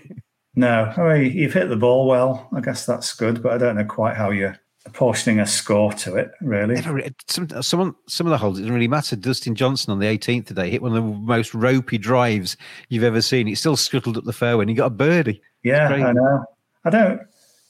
no, 0.55 0.93
I 0.97 1.19
mean, 1.19 1.33
you've 1.33 1.53
hit 1.53 1.69
the 1.69 1.77
ball 1.77 2.07
well. 2.07 2.49
I 2.55 2.61
guess 2.61 2.87
that's 2.87 3.15
good, 3.15 3.43
but 3.43 3.53
I 3.53 3.59
don't 3.59 3.77
know 3.77 3.85
quite 3.85 4.17
how 4.17 4.31
you 4.31 4.55
apportioning 4.89 5.41
a 5.41 5.47
score 5.47 5.93
to 5.93 6.17
it, 6.17 6.33
really. 6.41 6.83
Some, 7.27 7.49
some, 7.63 7.97
some 8.07 8.27
of 8.27 8.31
the 8.31 8.39
holes, 8.39 8.59
it 8.59 8.63
doesn't 8.63 8.75
really 8.75 8.89
matter. 8.89 9.17
Dustin 9.17 9.55
Johnson 9.55 9.93
on 9.93 9.99
the 9.99 10.07
18th 10.07 10.47
today 10.47 10.71
hit 10.71 10.83
one 10.83 10.97
of 10.97 11.03
the 11.03 11.11
most 11.19 11.55
ropey 11.55 11.99
drives 11.99 12.57
you've 12.89 13.05
ever 13.05 13.21
seen. 13.21 13.47
He 13.47 13.55
still 13.55 13.77
scuttled 13.77 14.17
up 14.17 14.25
the 14.25 14.33
fairway 14.33 14.63
and 14.63 14.71
he 14.71 14.77
got 14.77 14.87
a 14.87 14.91
birdie. 14.91 15.43
Yeah, 15.63 15.89
I 15.89 16.13
know. 16.13 16.45
I 16.85 16.91
don't, 16.91 17.21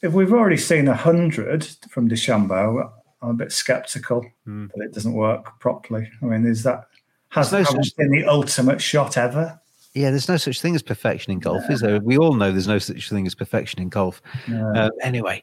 if 0.02 0.12
we've 0.12 0.32
already 0.32 0.56
seen 0.56 0.86
100 0.86 1.64
from 1.90 2.08
DeChambeau, 2.08 2.90
I'm 3.20 3.30
a 3.30 3.34
bit 3.34 3.52
skeptical 3.52 4.24
mm. 4.46 4.70
that 4.74 4.84
it 4.84 4.94
doesn't 4.94 5.12
work 5.14 5.58
properly. 5.58 6.08
I 6.22 6.26
mean, 6.26 6.46
is 6.46 6.62
that, 6.62 6.84
has 7.30 7.52
no 7.52 7.64
such, 7.64 7.96
been 7.96 8.10
the 8.10 8.24
ultimate 8.26 8.80
shot 8.80 9.16
ever? 9.16 9.60
Yeah, 9.94 10.10
there's 10.10 10.28
no 10.28 10.36
such 10.36 10.60
thing 10.60 10.76
as 10.76 10.82
perfection 10.82 11.32
in 11.32 11.40
golf, 11.40 11.68
is 11.68 11.80
there? 11.80 11.98
We 12.00 12.16
all 12.16 12.34
know 12.34 12.52
there's 12.52 12.68
no 12.68 12.78
such 12.78 13.10
thing 13.10 13.26
as 13.26 13.34
perfection 13.34 13.82
in 13.82 13.88
golf. 13.88 14.22
Uh, 14.48 14.90
anyway. 15.02 15.42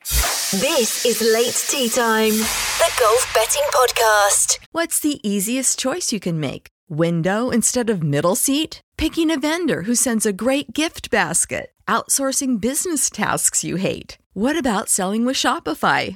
This 0.62 1.06
is 1.06 1.20
Late 1.22 1.66
Tee 1.68 1.90
Time, 1.90 2.32
the 2.32 2.92
golf 2.98 3.34
betting 3.34 3.68
podcast. 3.74 4.60
What's 4.72 5.02
the 5.02 5.20
easiest 5.28 5.78
choice 5.78 6.14
you 6.14 6.22
can 6.22 6.40
make? 6.40 6.68
Window 6.88 7.50
instead 7.50 7.90
of 7.90 8.02
middle 8.02 8.36
seat? 8.36 8.80
Picking 8.96 9.32
a 9.32 9.38
vendor 9.38 9.82
who 9.82 9.96
sends 9.96 10.26
a 10.26 10.32
great 10.32 10.72
gift 10.72 11.12
basket? 11.12 11.72
Outsourcing 11.90 12.62
business 12.62 13.10
tasks 13.10 13.66
you 13.66 13.76
hate? 13.76 14.18
What 14.32 14.58
about 14.58 14.88
selling 14.88 15.26
with 15.26 15.36
Shopify? 15.36 16.16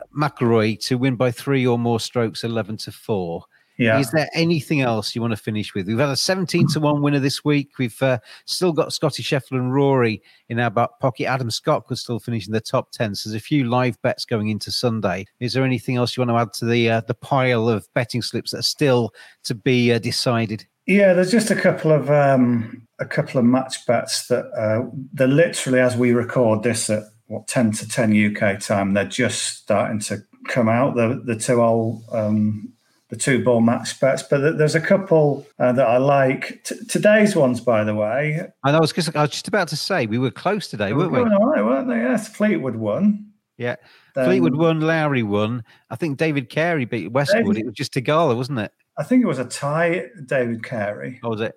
McIlroy 0.15 0.79
to 0.87 0.97
win 0.97 1.15
by 1.15 1.31
three 1.31 1.65
or 1.65 1.79
more 1.79 1.99
strokes, 1.99 2.43
11 2.43 2.77
to 2.77 2.91
4. 2.91 3.43
Yeah. 3.77 3.99
Is 3.99 4.11
there 4.11 4.29
anything 4.33 4.81
else 4.81 5.15
you 5.15 5.21
want 5.21 5.31
to 5.31 5.37
finish 5.37 5.73
with? 5.73 5.87
We've 5.87 5.97
had 5.97 6.09
a 6.09 6.15
17 6.15 6.67
to 6.67 6.79
1 6.79 7.01
winner 7.01 7.19
this 7.19 7.43
week. 7.43 7.79
We've 7.79 7.99
uh, 8.03 8.19
still 8.45 8.73
got 8.73 8.93
Scotty 8.93 9.23
Scheffler 9.23 9.57
and 9.57 9.73
Rory 9.73 10.21
in 10.49 10.59
our 10.59 10.69
back 10.69 10.91
pocket. 10.99 11.25
Adam 11.25 11.49
Scott 11.49 11.87
could 11.87 11.97
still 11.97 12.19
finish 12.19 12.45
in 12.45 12.53
the 12.53 12.61
top 12.61 12.91
10. 12.91 13.15
So 13.15 13.29
there's 13.29 13.41
a 13.41 13.43
few 13.43 13.63
live 13.63 13.99
bets 14.03 14.23
going 14.23 14.49
into 14.49 14.71
Sunday. 14.71 15.25
Is 15.39 15.53
there 15.53 15.63
anything 15.63 15.95
else 15.95 16.15
you 16.15 16.21
want 16.21 16.29
to 16.29 16.41
add 16.41 16.53
to 16.59 16.65
the 16.65 16.89
uh, 16.91 17.01
the 17.07 17.15
pile 17.15 17.67
of 17.67 17.87
betting 17.95 18.21
slips 18.21 18.51
that 18.51 18.59
are 18.59 18.63
still 18.63 19.13
to 19.45 19.55
be 19.55 19.91
uh, 19.91 19.97
decided? 19.97 20.67
Yeah, 20.85 21.13
there's 21.13 21.31
just 21.31 21.49
a 21.49 21.55
couple 21.55 21.91
of 21.91 22.11
um, 22.11 22.87
a 22.99 23.05
couple 23.05 23.39
of 23.39 23.45
match 23.45 23.85
bets 23.87 24.27
that 24.27 24.45
uh, 24.51 24.89
they're 25.13 25.27
literally 25.27 25.79
as 25.79 25.95
we 25.95 26.11
record 26.11 26.63
this 26.63 26.89
at 26.89 27.03
what 27.31 27.47
10 27.47 27.71
to 27.71 27.87
10 27.87 28.35
UK 28.35 28.59
time. 28.59 28.93
They're 28.93 29.05
just 29.05 29.57
starting 29.57 29.99
to 30.01 30.23
come 30.47 30.67
out. 30.67 30.95
The 30.95 31.21
the 31.23 31.35
two 31.35 31.61
old 31.61 32.03
um, 32.11 32.73
the 33.09 33.15
two 33.15 33.43
ball 33.43 33.61
match 33.61 33.99
bets, 33.99 34.23
but 34.23 34.57
there's 34.57 34.75
a 34.75 34.81
couple 34.81 35.45
uh, 35.59 35.71
that 35.73 35.87
I 35.87 35.97
like. 35.97 36.63
T- 36.63 36.85
today's 36.87 37.35
ones, 37.35 37.59
by 37.59 37.83
the 37.83 37.95
way. 37.95 38.41
I, 38.63 38.71
know, 38.71 38.77
I 38.77 38.79
was, 38.79 38.93
just, 38.93 39.13
I 39.15 39.21
was 39.21 39.31
just 39.31 39.49
about 39.49 39.67
to 39.67 39.75
say 39.75 40.05
we 40.05 40.17
were 40.17 40.31
close 40.31 40.69
today, 40.69 40.93
weren't 40.93 41.11
we? 41.11 41.19
All 41.19 41.25
right, 41.25 41.63
weren't 41.63 41.89
they? 41.89 41.97
Yes, 41.97 42.29
Fleetwood 42.29 42.77
won. 42.77 43.31
Yeah, 43.57 43.75
um, 44.15 44.25
Fleetwood 44.25 44.55
won. 44.55 44.79
Lowry 44.81 45.23
won. 45.23 45.63
I 45.89 45.97
think 45.97 46.17
David 46.17 46.49
Carey 46.49 46.85
beat 46.85 47.11
Westwood. 47.11 47.43
David, 47.43 47.57
it 47.57 47.65
was 47.65 47.75
just 47.75 47.93
Theegala, 47.93 48.35
wasn't 48.35 48.59
it? 48.59 48.71
I 48.97 49.03
think 49.03 49.23
it 49.23 49.27
was 49.27 49.39
a 49.39 49.45
tie. 49.45 50.05
David 50.25 50.63
Carey. 50.63 51.19
Oh, 51.23 51.29
was 51.29 51.41
it? 51.41 51.53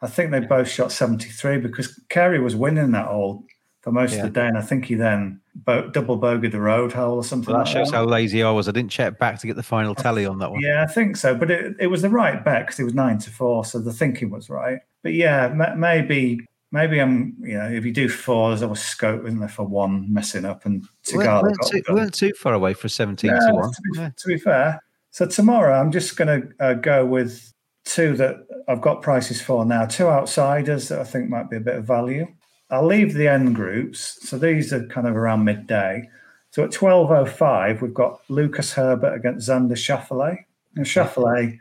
I 0.00 0.06
think 0.06 0.30
they 0.30 0.40
both 0.40 0.68
shot 0.68 0.92
73 0.92 1.58
because 1.58 1.98
Carey 2.10 2.38
was 2.38 2.54
winning 2.54 2.90
that 2.90 3.08
all 3.08 3.44
for 3.84 3.92
most 3.92 4.12
yeah. 4.12 4.20
of 4.20 4.22
the 4.24 4.30
day, 4.30 4.46
and 4.46 4.56
I 4.56 4.62
think 4.62 4.86
he 4.86 4.94
then 4.94 5.42
bo- 5.54 5.90
double 5.90 6.18
bogeyed 6.18 6.52
the 6.52 6.60
road 6.60 6.90
hole 6.90 7.16
or 7.16 7.22
something. 7.22 7.52
Well, 7.52 7.62
that 7.62 7.68
like 7.68 7.76
shows 7.76 7.90
that. 7.90 7.98
how 7.98 8.04
lazy 8.06 8.42
I 8.42 8.50
was. 8.50 8.66
I 8.66 8.72
didn't 8.72 8.90
check 8.90 9.18
back 9.18 9.38
to 9.40 9.46
get 9.46 9.56
the 9.56 9.62
final 9.62 9.94
tally 9.94 10.24
on 10.24 10.38
that 10.38 10.50
one. 10.50 10.62
Yeah, 10.62 10.82
I 10.88 10.90
think 10.90 11.18
so, 11.18 11.34
but 11.34 11.50
it, 11.50 11.76
it 11.78 11.88
was 11.88 12.00
the 12.00 12.08
right 12.08 12.42
bet 12.42 12.64
because 12.64 12.80
it 12.80 12.84
was 12.84 12.94
nine 12.94 13.18
to 13.18 13.30
four, 13.30 13.62
so 13.66 13.78
the 13.78 13.92
thinking 13.92 14.30
was 14.30 14.48
right. 14.48 14.78
But 15.02 15.12
yeah, 15.12 15.50
m- 15.52 15.78
maybe 15.78 16.40
maybe 16.72 16.98
I'm 16.98 17.36
you 17.40 17.58
know 17.58 17.68
if 17.70 17.84
you 17.84 17.92
do 17.92 18.08
four, 18.08 18.48
there's 18.48 18.62
always 18.62 18.80
scope, 18.80 19.26
isn't 19.26 19.38
there, 19.38 19.50
for 19.50 19.66
one 19.66 20.10
messing 20.10 20.46
up 20.46 20.64
and 20.64 20.82
Theegala 21.06 21.42
weren't, 21.42 21.66
too, 21.66 21.82
weren't 21.90 22.14
too 22.14 22.32
far 22.38 22.54
away 22.54 22.72
for 22.72 22.88
seventeen 22.88 23.32
yeah, 23.32 23.48
to 23.48 23.54
one. 23.54 23.70
To 23.70 23.82
be, 23.82 23.98
yeah. 23.98 24.10
to 24.16 24.28
be, 24.28 24.38
fair, 24.38 24.80
so 25.10 25.26
tomorrow 25.26 25.78
I'm 25.78 25.92
just 25.92 26.16
going 26.16 26.40
to 26.40 26.64
uh, 26.64 26.72
go 26.72 27.04
with 27.04 27.52
two 27.84 28.16
that 28.16 28.46
I've 28.66 28.80
got 28.80 29.02
prices 29.02 29.42
for 29.42 29.66
now. 29.66 29.84
Two 29.84 30.08
outsiders 30.08 30.88
that 30.88 31.00
I 31.00 31.04
think 31.04 31.28
might 31.28 31.50
be 31.50 31.58
a 31.58 31.60
bit 31.60 31.76
of 31.76 31.84
value. 31.84 32.26
I'll 32.70 32.86
leave 32.86 33.14
the 33.14 33.28
end 33.28 33.54
groups. 33.54 34.18
So 34.28 34.38
these 34.38 34.72
are 34.72 34.86
kind 34.86 35.06
of 35.06 35.16
around 35.16 35.44
midday. 35.44 36.08
So 36.50 36.64
at 36.64 36.70
12.05, 36.70 37.80
we've 37.80 37.94
got 37.94 38.20
Lucas 38.28 38.72
Herbert 38.72 39.14
against 39.14 39.48
Xander 39.48 39.72
Schauffele. 39.72 40.44
And 40.76 40.86
Schauffele 40.86 41.58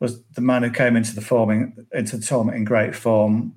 was 0.00 0.22
the 0.34 0.40
man 0.40 0.62
who 0.62 0.70
came 0.70 0.96
into 0.96 1.14
the 1.14 1.20
forming 1.20 1.86
into 1.92 2.16
the 2.16 2.26
tournament 2.26 2.58
in 2.58 2.64
great 2.64 2.94
form, 2.94 3.54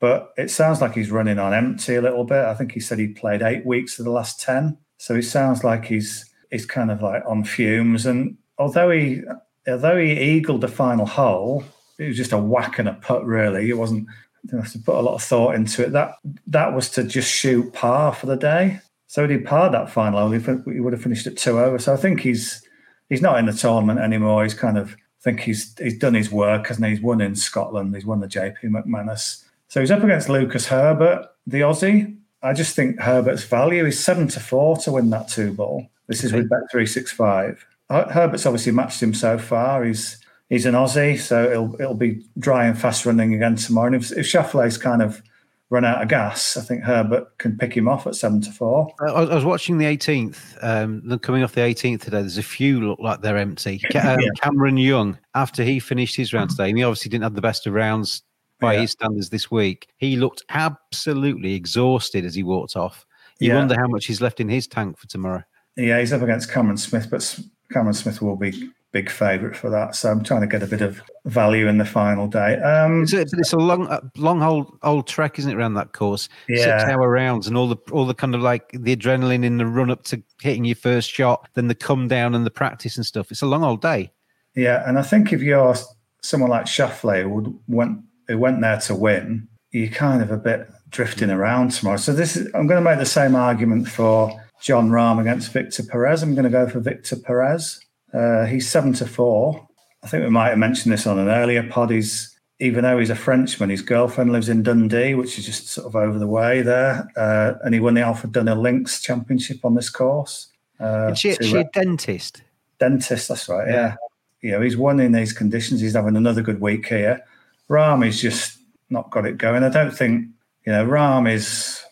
but 0.00 0.32
it 0.36 0.50
sounds 0.50 0.80
like 0.80 0.94
he's 0.94 1.10
running 1.10 1.38
on 1.38 1.52
empty 1.52 1.96
a 1.96 2.02
little 2.02 2.24
bit. 2.24 2.44
I 2.44 2.54
think 2.54 2.72
he 2.72 2.80
said 2.80 2.98
he 2.98 3.08
played 3.08 3.42
eight 3.42 3.66
weeks 3.66 3.98
of 3.98 4.04
the 4.04 4.10
last 4.10 4.40
ten, 4.40 4.78
so 4.98 5.14
he 5.14 5.22
sounds 5.22 5.64
like 5.64 5.84
he's 5.84 6.30
he's 6.50 6.66
kind 6.66 6.90
of 6.90 7.02
like 7.02 7.22
on 7.26 7.44
fumes. 7.44 8.06
And 8.06 8.36
although 8.58 8.90
he 8.90 9.22
although 9.66 9.98
he 9.98 10.12
eagled 10.12 10.62
the 10.62 10.68
final 10.68 11.06
hole, 11.06 11.64
it 11.98 12.08
was 12.08 12.16
just 12.16 12.32
a 12.32 12.38
whack 12.38 12.78
and 12.78 12.88
a 12.88 12.94
putt. 12.94 13.24
Really, 13.24 13.68
it 13.68 13.78
wasn't 13.78 14.06
didn't 14.46 14.62
have 14.62 14.72
to 14.72 14.78
put 14.78 14.96
a 14.96 15.00
lot 15.00 15.14
of 15.14 15.22
thought 15.22 15.54
into 15.54 15.84
it. 15.84 15.92
That 15.92 16.16
that 16.48 16.74
was 16.74 16.90
to 16.90 17.04
just 17.04 17.30
shoot 17.30 17.72
par 17.72 18.12
for 18.12 18.26
the 18.26 18.36
day. 18.36 18.80
So 19.06 19.22
he 19.22 19.36
did 19.36 19.44
par 19.44 19.70
that 19.70 19.90
final. 19.90 20.30
He, 20.30 20.40
he 20.40 20.80
would 20.80 20.92
have 20.92 21.02
finished 21.02 21.26
at 21.26 21.36
two 21.36 21.60
over. 21.60 21.78
So 21.78 21.92
I 21.92 21.96
think 21.96 22.20
he's 22.20 22.66
he's 23.08 23.22
not 23.22 23.38
in 23.38 23.46
the 23.46 23.52
tournament 23.52 24.00
anymore. 24.00 24.42
He's 24.42 24.54
kind 24.54 24.78
of 24.78 24.92
I 24.92 25.22
think 25.22 25.40
he's 25.40 25.74
he's 25.78 25.98
done 25.98 26.14
his 26.14 26.30
work, 26.30 26.70
and 26.70 26.84
he's 26.84 27.00
won 27.00 27.20
in 27.20 27.36
Scotland. 27.36 27.94
He's 27.94 28.06
won 28.06 28.20
the 28.20 28.26
JP 28.26 28.62
McManus. 28.64 29.44
So 29.68 29.80
he's 29.80 29.90
up 29.90 30.02
against 30.02 30.28
Lucas 30.28 30.66
Herbert, 30.66 31.28
the 31.46 31.60
Aussie. 31.60 32.16
I 32.42 32.52
just 32.52 32.74
think 32.74 32.98
Herbert's 32.98 33.44
value 33.44 33.86
is 33.86 34.02
seven 34.02 34.28
to 34.28 34.40
four 34.40 34.76
to 34.78 34.92
win 34.92 35.10
that 35.10 35.28
two 35.28 35.52
ball. 35.52 35.86
This 36.08 36.24
is 36.24 36.32
with 36.32 36.48
Bet 36.48 36.62
three 36.70 36.86
six 36.86 37.12
five. 37.12 37.64
Herbert's 37.88 38.46
obviously 38.46 38.72
matched 38.72 39.02
him 39.02 39.14
so 39.14 39.38
far. 39.38 39.84
He's 39.84 40.21
he's 40.52 40.66
an 40.66 40.74
Aussie, 40.74 41.18
so 41.18 41.50
it'll 41.50 41.74
it'll 41.80 41.94
be 41.94 42.22
dry 42.38 42.66
and 42.66 42.78
fast 42.78 43.06
running 43.06 43.34
again 43.34 43.56
tomorrow. 43.56 43.86
And 43.86 43.96
if, 43.96 44.12
if 44.12 44.26
Schauffele's 44.26 44.76
kind 44.76 45.00
of 45.00 45.22
run 45.70 45.84
out 45.84 46.02
of 46.02 46.08
gas, 46.08 46.58
I 46.58 46.60
think 46.60 46.84
Herbert 46.84 47.38
can 47.38 47.56
pick 47.56 47.74
him 47.74 47.88
off 47.88 48.06
at 48.06 48.14
seven 48.14 48.42
to 48.42 48.52
four. 48.52 48.92
I, 49.00 49.06
I 49.06 49.34
was 49.34 49.46
watching 49.46 49.78
the 49.78 49.86
18th, 49.86 50.62
um, 50.62 51.18
coming 51.20 51.42
off 51.42 51.54
the 51.54 51.62
18th 51.62 52.02
today. 52.02 52.20
There's 52.20 52.36
a 52.36 52.42
few 52.42 52.86
look 52.86 53.00
like 53.00 53.22
they're 53.22 53.38
empty. 53.38 53.80
Um, 54.02 54.20
yeah. 54.20 54.28
Cameron 54.40 54.76
Young, 54.76 55.16
after 55.34 55.62
he 55.62 55.78
finished 55.78 56.16
his 56.16 56.34
round 56.34 56.50
today, 56.50 56.68
and 56.68 56.76
he 56.76 56.82
obviously 56.84 57.08
didn't 57.08 57.22
have 57.22 57.34
the 57.34 57.40
best 57.40 57.66
of 57.66 57.72
rounds 57.72 58.22
by 58.60 58.74
yeah. 58.74 58.80
his 58.80 58.90
standards 58.90 59.30
this 59.30 59.50
week. 59.50 59.88
He 59.96 60.16
looked 60.16 60.42
absolutely 60.48 61.54
exhausted 61.54 62.24
as 62.24 62.34
he 62.34 62.42
walked 62.42 62.76
off. 62.76 63.06
You 63.38 63.48
yeah. 63.48 63.56
wonder 63.56 63.76
how 63.76 63.86
much 63.86 64.06
he's 64.06 64.20
left 64.20 64.40
in 64.40 64.48
his 64.48 64.66
tank 64.66 64.98
for 64.98 65.06
tomorrow. 65.06 65.44
Yeah, 65.76 66.00
he's 66.00 66.12
up 66.12 66.22
against 66.22 66.50
Cameron 66.50 66.76
Smith, 66.76 67.08
but 67.10 67.38
Cameron 67.72 67.94
Smith 67.94 68.20
will 68.20 68.36
be 68.36 68.70
big 68.92 69.10
favourite 69.10 69.56
for 69.56 69.70
that. 69.70 69.96
So 69.96 70.10
I'm 70.10 70.22
trying 70.22 70.42
to 70.42 70.46
get 70.46 70.62
a 70.62 70.66
bit 70.66 70.82
of 70.82 71.02
value 71.24 71.66
in 71.66 71.78
the 71.78 71.84
final 71.84 72.26
day. 72.28 72.56
Um, 72.60 73.02
it's, 73.02 73.12
a, 73.12 73.20
it's 73.22 73.52
a 73.52 73.58
long, 73.58 74.10
long 74.16 74.42
old 74.42 74.78
old 74.82 75.06
trek, 75.06 75.38
isn't 75.38 75.50
it, 75.50 75.54
around 75.54 75.74
that 75.74 75.92
course? 75.92 76.28
Yeah. 76.48 76.78
Six 76.78 76.90
hour 76.90 77.10
rounds 77.10 77.48
and 77.48 77.56
all 77.56 77.68
the 77.68 77.76
all 77.90 78.06
the 78.06 78.14
kind 78.14 78.34
of 78.34 78.42
like 78.42 78.70
the 78.72 78.94
adrenaline 78.94 79.44
in 79.44 79.56
the 79.56 79.66
run 79.66 79.90
up 79.90 80.04
to 80.04 80.22
hitting 80.40 80.64
your 80.64 80.76
first 80.76 81.10
shot, 81.10 81.48
then 81.54 81.68
the 81.68 81.74
come 81.74 82.06
down 82.06 82.34
and 82.34 82.46
the 82.46 82.50
practice 82.50 82.96
and 82.96 83.06
stuff. 83.06 83.30
It's 83.30 83.42
a 83.42 83.46
long 83.46 83.64
old 83.64 83.80
day. 83.80 84.12
Yeah, 84.54 84.86
and 84.86 84.98
I 84.98 85.02
think 85.02 85.32
if 85.32 85.40
you're 85.40 85.74
someone 86.20 86.50
like 86.50 86.66
Schauffele 86.66 87.22
who 87.22 87.60
went 87.66 87.98
who 88.28 88.38
went 88.38 88.60
there 88.60 88.78
to 88.80 88.94
win, 88.94 89.48
you're 89.70 89.88
kind 89.88 90.22
of 90.22 90.30
a 90.30 90.36
bit 90.36 90.68
drifting 90.90 91.30
around 91.30 91.70
tomorrow. 91.70 91.96
So 91.96 92.12
this 92.12 92.36
is 92.36 92.46
I'm 92.54 92.66
going 92.66 92.82
to 92.82 92.88
make 92.88 92.98
the 92.98 93.06
same 93.06 93.34
argument 93.34 93.88
for 93.88 94.38
Jon 94.60 94.90
Rahm 94.90 95.20
against 95.20 95.50
Victor 95.50 95.82
Perez. 95.82 96.22
I'm 96.22 96.34
going 96.34 96.44
to 96.44 96.50
go 96.50 96.68
for 96.68 96.80
Victor 96.80 97.16
Perez. 97.16 97.80
Uh, 98.12 98.44
he's 98.46 98.68
seven 98.68 98.92
to 98.94 99.06
four. 99.06 99.68
I 100.02 100.08
think 100.08 100.24
we 100.24 100.30
might 100.30 100.50
have 100.50 100.58
mentioned 100.58 100.92
this 100.92 101.06
on 101.06 101.18
an 101.18 101.28
earlier 101.28 101.62
pod. 101.62 101.90
He's 101.90 102.36
even 102.58 102.84
though 102.84 102.98
he's 102.98 103.10
a 103.10 103.16
Frenchman, 103.16 103.70
his 103.70 103.82
girlfriend 103.82 104.30
lives 104.30 104.48
in 104.48 104.62
Dundee, 104.62 105.14
which 105.14 105.36
is 105.36 105.46
just 105.46 105.66
sort 105.68 105.86
of 105.86 105.96
over 105.96 106.18
the 106.18 106.28
way 106.28 106.62
there, 106.62 107.08
uh, 107.16 107.54
and 107.64 107.74
he 107.74 107.80
won 107.80 107.94
the 107.94 108.02
Alfred 108.02 108.32
Dunhill 108.32 108.60
Links 108.60 109.02
Championship 109.02 109.64
on 109.64 109.74
this 109.74 109.90
course. 109.90 110.48
Uh, 110.78 111.10
is 111.12 111.18
she, 111.18 111.34
she 111.34 111.56
a 111.56 111.64
dentist? 111.64 112.42
Dentist, 112.78 113.28
that's 113.28 113.48
right. 113.48 113.66
Yeah. 113.66 113.74
yeah, 113.74 113.96
you 114.42 114.50
know, 114.52 114.60
he's 114.60 114.76
won 114.76 115.00
in 115.00 115.12
these 115.12 115.32
conditions. 115.32 115.80
He's 115.80 115.94
having 115.94 116.16
another 116.16 116.42
good 116.42 116.60
week 116.60 116.86
here. 116.86 117.24
Rahm 117.68 118.06
is 118.06 118.20
just 118.20 118.58
not 118.90 119.10
got 119.10 119.26
it 119.26 119.38
going. 119.38 119.64
I 119.64 119.68
don't 119.68 119.96
think 119.96 120.28
you 120.66 120.72
know 120.72 120.86
Rahm 120.86 121.28
is 121.32 121.82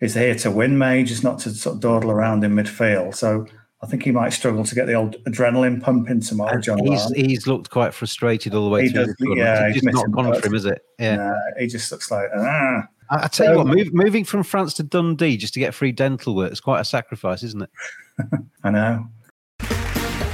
is 0.00 0.14
here 0.14 0.34
to 0.36 0.50
win 0.50 0.78
majors, 0.78 1.22
not 1.22 1.40
to 1.40 1.50
sort 1.50 1.76
of 1.76 1.80
dawdle 1.82 2.10
around 2.10 2.44
in 2.44 2.54
midfield. 2.54 3.14
So 3.14 3.46
I 3.86 3.88
think 3.88 4.02
he 4.02 4.10
might 4.10 4.30
struggle 4.30 4.64
to 4.64 4.74
get 4.74 4.88
the 4.88 4.94
old 4.94 5.22
adrenaline 5.26 5.80
pumping 5.80 6.18
tomorrow, 6.18 6.60
Jon. 6.60 6.84
He's, 6.84 7.08
he's 7.12 7.46
looked 7.46 7.70
quite 7.70 7.94
frustrated 7.94 8.52
all 8.52 8.64
the 8.64 8.70
way 8.70 8.82
he 8.82 8.88
through. 8.88 9.06
Does, 9.06 9.14
yeah, 9.36 9.68
it's 9.68 9.80
just 9.80 9.94
not 9.94 10.10
gone 10.10 10.34
for 10.34 10.44
him, 10.44 10.54
is 10.54 10.64
it? 10.64 10.82
Yeah, 10.98 11.16
nah, 11.16 11.34
he 11.56 11.68
just 11.68 11.92
looks 11.92 12.10
like. 12.10 12.28
Ah. 12.36 12.88
I, 13.10 13.24
I 13.24 13.28
tell 13.28 13.52
you 13.52 13.58
what, 13.58 13.68
move, 13.68 13.94
moving 13.94 14.24
from 14.24 14.42
France 14.42 14.74
to 14.74 14.82
Dundee 14.82 15.36
just 15.36 15.54
to 15.54 15.60
get 15.60 15.72
free 15.72 15.92
dental 15.92 16.34
work 16.34 16.50
is 16.50 16.58
quite 16.58 16.80
a 16.80 16.84
sacrifice, 16.84 17.44
isn't 17.44 17.62
it? 17.62 17.70
I 18.64 18.70
know. 18.70 19.06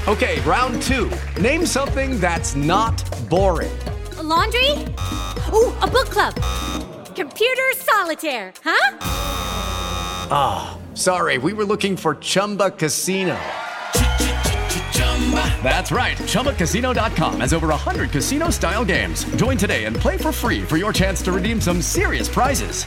Okay, 0.09 0.41
round 0.41 0.81
two. 0.81 1.11
Name 1.39 1.67
something 1.67 2.19
that's 2.21 2.55
not 2.55 3.05
boring. 3.29 3.71
A 4.17 4.23
laundry. 4.23 4.71
Ooh, 5.53 5.75
a 5.83 5.91
book 5.91 6.07
club. 6.07 6.35
Computer 7.15 7.73
solitaire. 7.75 8.55
Huh? 8.65 8.97
Ah. 10.31 10.79
Sorry, 10.95 11.39
we 11.39 11.53
were 11.55 11.65
looking 11.65 11.97
for 11.97 12.17
Chumba 12.17 12.71
Casino. 12.71 13.39
That's 15.63 15.91
right. 15.91 16.17
ChumbaCasino.com 16.19 17.41
has 17.41 17.55
over 17.55 17.69
100 17.69 18.11
casino 18.11 18.51
style 18.51 18.85
games. 18.85 19.25
Join 19.37 19.57
today 19.57 19.85
and 19.85 19.97
play 19.97 20.19
for 20.19 20.33
free 20.33 20.63
for 20.63 20.77
your 20.77 20.93
chance 20.93 21.23
to 21.23 21.33
redeem 21.33 21.61
some 21.61 21.81
serious 21.81 22.29
prizes. 22.29 22.85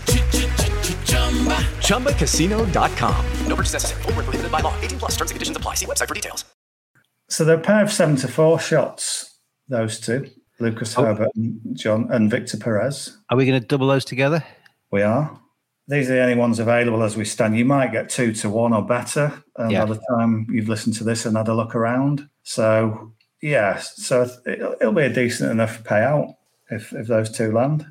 ChumbaCasino.com. 1.87 3.25
No 3.47 3.55
purchase 3.55 3.73
necessary. 3.73 4.01
Full 4.03 4.13
prohibited 4.13 4.51
by 4.51 4.59
law. 4.59 4.75
18 4.81 4.99
plus 4.99 5.11
terms 5.13 5.31
and 5.31 5.35
conditions 5.35 5.57
apply. 5.57 5.73
See 5.73 5.87
website 5.87 6.07
for 6.07 6.13
details. 6.13 6.45
So 7.29 7.43
they're 7.43 7.57
a 7.57 7.61
pair 7.61 7.81
of 7.81 7.91
7 7.91 8.17
to 8.17 8.27
4 8.27 8.59
shots, 8.59 9.39
those 9.67 9.99
two 9.99 10.29
Lucas 10.59 10.95
oh. 10.95 11.05
Herbert 11.05 11.31
and 11.35 11.59
John 11.75 12.07
and 12.11 12.29
Victor 12.29 12.57
Perez. 12.57 13.17
Are 13.31 13.37
we 13.37 13.47
going 13.47 13.59
to 13.59 13.65
double 13.65 13.87
those 13.87 14.05
together? 14.05 14.43
We 14.91 15.01
are 15.01 15.39
these 15.87 16.09
are 16.09 16.15
the 16.15 16.21
only 16.21 16.35
ones 16.35 16.59
available 16.59 17.03
as 17.03 17.15
we 17.15 17.25
stand. 17.25 17.57
You 17.57 17.65
might 17.65 17.91
get 17.91 18.09
two 18.09 18.33
to 18.33 18.49
one 18.49 18.73
or 18.73 18.83
better 18.83 19.43
um, 19.57 19.69
yeah. 19.69 19.85
by 19.85 19.93
the 19.93 20.01
time 20.09 20.47
you've 20.49 20.69
listened 20.69 20.95
to 20.95 21.03
this 21.03 21.25
and 21.25 21.37
had 21.37 21.47
a 21.47 21.53
look 21.53 21.75
around. 21.75 22.27
So, 22.43 23.13
yeah, 23.41 23.77
so 23.77 24.29
it'll, 24.45 24.75
it'll 24.81 24.93
be 24.93 25.03
a 25.03 25.13
decent 25.13 25.51
enough 25.51 25.83
payout 25.83 26.35
if, 26.71 26.91
if 26.93 27.07
those 27.07 27.29
two 27.29 27.51
land. 27.51 27.85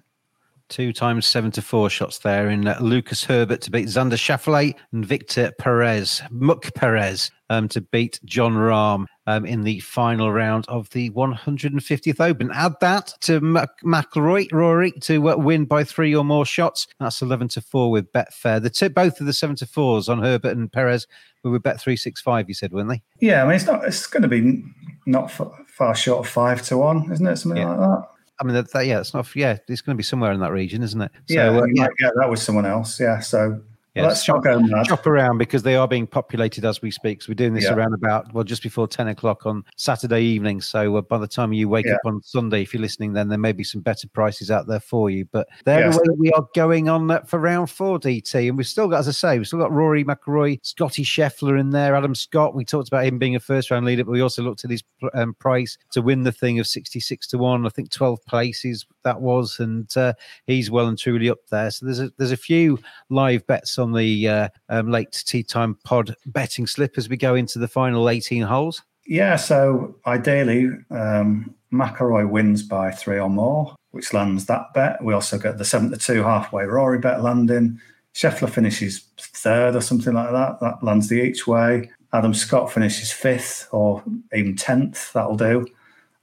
Two 0.74 0.92
times 0.92 1.24
seven 1.24 1.52
to 1.52 1.62
four 1.62 1.88
shots 1.88 2.18
there 2.18 2.50
in 2.50 2.66
uh, 2.66 2.76
Lucas 2.80 3.22
Herbert 3.22 3.60
to 3.60 3.70
beat 3.70 3.86
Xander 3.86 4.14
Schauffele 4.14 4.74
and 4.90 5.06
Victor 5.06 5.52
Perez, 5.56 6.20
Muck 6.32 6.74
Perez 6.74 7.30
um, 7.48 7.68
to 7.68 7.80
beat 7.80 8.18
Jon 8.24 8.54
Rahm 8.54 9.06
um, 9.28 9.46
in 9.46 9.62
the 9.62 9.78
final 9.78 10.32
round 10.32 10.64
of 10.66 10.90
the 10.90 11.10
150th 11.10 12.18
Open. 12.18 12.50
Add 12.52 12.72
that 12.80 13.14
to 13.20 13.40
Mac- 13.40 13.82
McIlroy, 13.84 14.50
Rory 14.50 14.90
to 15.02 15.30
uh, 15.30 15.36
win 15.36 15.64
by 15.64 15.84
three 15.84 16.12
or 16.12 16.24
more 16.24 16.44
shots. 16.44 16.88
That's 16.98 17.22
11 17.22 17.46
to 17.50 17.60
four 17.60 17.92
with 17.92 18.12
Betfair. 18.12 18.60
The 18.60 18.68
two, 18.68 18.88
both 18.88 19.20
of 19.20 19.26
the 19.26 19.32
seven 19.32 19.54
to 19.54 19.66
fours 19.66 20.08
on 20.08 20.24
Herbert 20.24 20.56
and 20.56 20.72
Perez 20.72 21.06
were 21.44 21.52
with 21.52 21.62
Bet 21.62 21.80
365, 21.80 22.48
you 22.48 22.54
said, 22.54 22.72
weren't 22.72 22.88
they? 22.88 23.00
Yeah, 23.20 23.44
I 23.44 23.46
mean, 23.46 23.54
it's 23.54 23.66
not. 23.66 23.84
It's 23.84 24.08
going 24.08 24.24
to 24.24 24.28
be 24.28 24.64
not 25.06 25.30
far, 25.30 25.52
far 25.68 25.94
short 25.94 26.26
of 26.26 26.32
five 26.32 26.62
to 26.62 26.78
one, 26.78 27.12
isn't 27.12 27.24
it? 27.24 27.36
Something 27.36 27.62
yeah. 27.62 27.68
like 27.68 27.78
that. 27.78 28.08
I 28.40 28.44
mean, 28.44 28.54
that, 28.54 28.72
that, 28.72 28.86
yeah, 28.86 29.00
it's 29.00 29.14
not. 29.14 29.34
Yeah, 29.36 29.58
it's 29.68 29.80
going 29.80 29.94
to 29.94 29.98
be 29.98 30.02
somewhere 30.02 30.32
in 30.32 30.40
that 30.40 30.52
region, 30.52 30.82
isn't 30.82 31.00
it? 31.00 31.12
So, 31.28 31.34
yeah, 31.34 31.48
uh, 31.48 31.64
you 31.64 31.74
yeah. 31.74 31.82
might 31.82 31.96
get 31.98 32.12
that 32.16 32.28
with 32.28 32.40
someone 32.40 32.66
else. 32.66 32.98
Yeah, 32.98 33.20
so 33.20 33.60
yeah, 33.94 34.08
let's 34.08 34.24
shop, 34.24 34.42
shop 34.86 35.06
around 35.06 35.38
because 35.38 35.62
they 35.62 35.76
are 35.76 35.86
being 35.86 36.06
populated 36.06 36.64
as 36.64 36.82
we 36.82 36.90
speak. 36.90 37.22
So 37.22 37.30
we're 37.30 37.36
doing 37.36 37.54
this 37.54 37.64
yeah. 37.64 37.74
around 37.74 37.94
about 37.94 38.32
well 38.34 38.42
just 38.42 38.62
before 38.62 38.88
ten 38.88 39.06
o'clock 39.06 39.46
on 39.46 39.64
Saturday 39.76 40.22
evening. 40.22 40.60
So 40.60 40.96
uh, 40.96 41.02
by 41.02 41.18
the 41.18 41.28
time 41.28 41.52
you 41.52 41.68
wake 41.68 41.86
yeah. 41.86 41.94
up 41.94 42.00
on 42.04 42.20
Sunday, 42.22 42.62
if 42.62 42.74
you're 42.74 42.80
listening, 42.80 43.12
then 43.12 43.28
there 43.28 43.38
may 43.38 43.52
be 43.52 43.62
some 43.62 43.82
better 43.82 44.08
prices 44.08 44.50
out 44.50 44.66
there 44.66 44.80
for 44.80 45.10
you. 45.10 45.26
But 45.26 45.46
there 45.64 45.80
yes. 45.80 45.96
the 45.96 46.14
we 46.18 46.32
are 46.32 46.44
going 46.56 46.88
on 46.88 47.08
uh, 47.08 47.20
for 47.22 47.38
round 47.38 47.70
four, 47.70 48.00
DT, 48.00 48.48
and 48.48 48.58
we've 48.58 48.66
still 48.66 48.88
got, 48.88 48.98
as 48.98 49.08
I 49.08 49.12
say, 49.12 49.38
we've 49.38 49.46
still 49.46 49.60
got 49.60 49.70
Rory 49.70 50.04
McIlroy, 50.04 50.58
Scotty 50.64 51.04
Scheffler 51.04 51.58
in 51.58 51.70
there, 51.70 51.94
Adam 51.94 52.16
Scott. 52.16 52.54
We 52.54 52.64
talked 52.64 52.88
about 52.88 53.04
him 53.04 53.18
being 53.18 53.36
a 53.36 53.40
first 53.40 53.70
round 53.70 53.86
leader, 53.86 54.04
but 54.04 54.12
we 54.12 54.22
also 54.22 54.42
looked 54.42 54.64
at 54.64 54.70
his 54.72 54.82
um, 55.14 55.34
price 55.34 55.78
to 55.92 56.02
win 56.02 56.24
the 56.24 56.32
thing 56.32 56.58
of 56.58 56.66
sixty 56.66 56.98
six 56.98 57.28
to 57.28 57.38
one. 57.38 57.64
I 57.64 57.68
think 57.68 57.90
twelve 57.90 58.24
places 58.26 58.86
that 59.04 59.20
was, 59.20 59.60
and 59.60 59.94
uh, 59.96 60.14
he's 60.46 60.70
well 60.70 60.88
and 60.88 60.98
truly 60.98 61.30
up 61.30 61.46
there. 61.50 61.70
So 61.70 61.86
there's 61.86 62.00
a 62.00 62.10
there's 62.18 62.32
a 62.32 62.36
few 62.36 62.78
live 63.10 63.46
bets 63.46 63.78
on 63.78 63.92
the 63.92 64.28
uh, 64.28 64.48
um, 64.68 64.90
late 64.90 65.22
tee 65.26 65.42
time 65.42 65.78
pod 65.84 66.14
betting 66.26 66.66
slip 66.66 66.98
as 66.98 67.08
we 67.08 67.16
go 67.16 67.34
into 67.34 67.58
the 67.58 67.68
final 67.68 68.08
18 68.10 68.42
holes? 68.42 68.82
Yeah, 69.06 69.36
so 69.36 69.94
ideally, 70.06 70.70
um, 70.90 71.54
McIlroy 71.72 72.28
wins 72.28 72.62
by 72.62 72.90
three 72.90 73.18
or 73.18 73.28
more, 73.28 73.74
which 73.90 74.14
lands 74.14 74.46
that 74.46 74.72
bet. 74.74 75.02
We 75.02 75.12
also 75.12 75.38
get 75.38 75.58
the 75.58 75.64
seven 75.64 75.90
to 75.90 75.96
two 75.96 76.22
halfway 76.22 76.64
Rory 76.64 76.98
bet 76.98 77.22
landing. 77.22 77.80
Scheffler 78.14 78.48
finishes 78.48 79.04
third 79.18 79.74
or 79.74 79.80
something 79.80 80.14
like 80.14 80.30
that. 80.30 80.60
That 80.60 80.82
lands 80.82 81.08
the 81.08 81.20
each 81.20 81.46
way. 81.46 81.90
Adam 82.12 82.32
Scott 82.32 82.72
finishes 82.72 83.10
fifth 83.10 83.68
or 83.72 84.02
even 84.32 84.54
tenth. 84.54 85.12
That'll 85.12 85.36
do. 85.36 85.66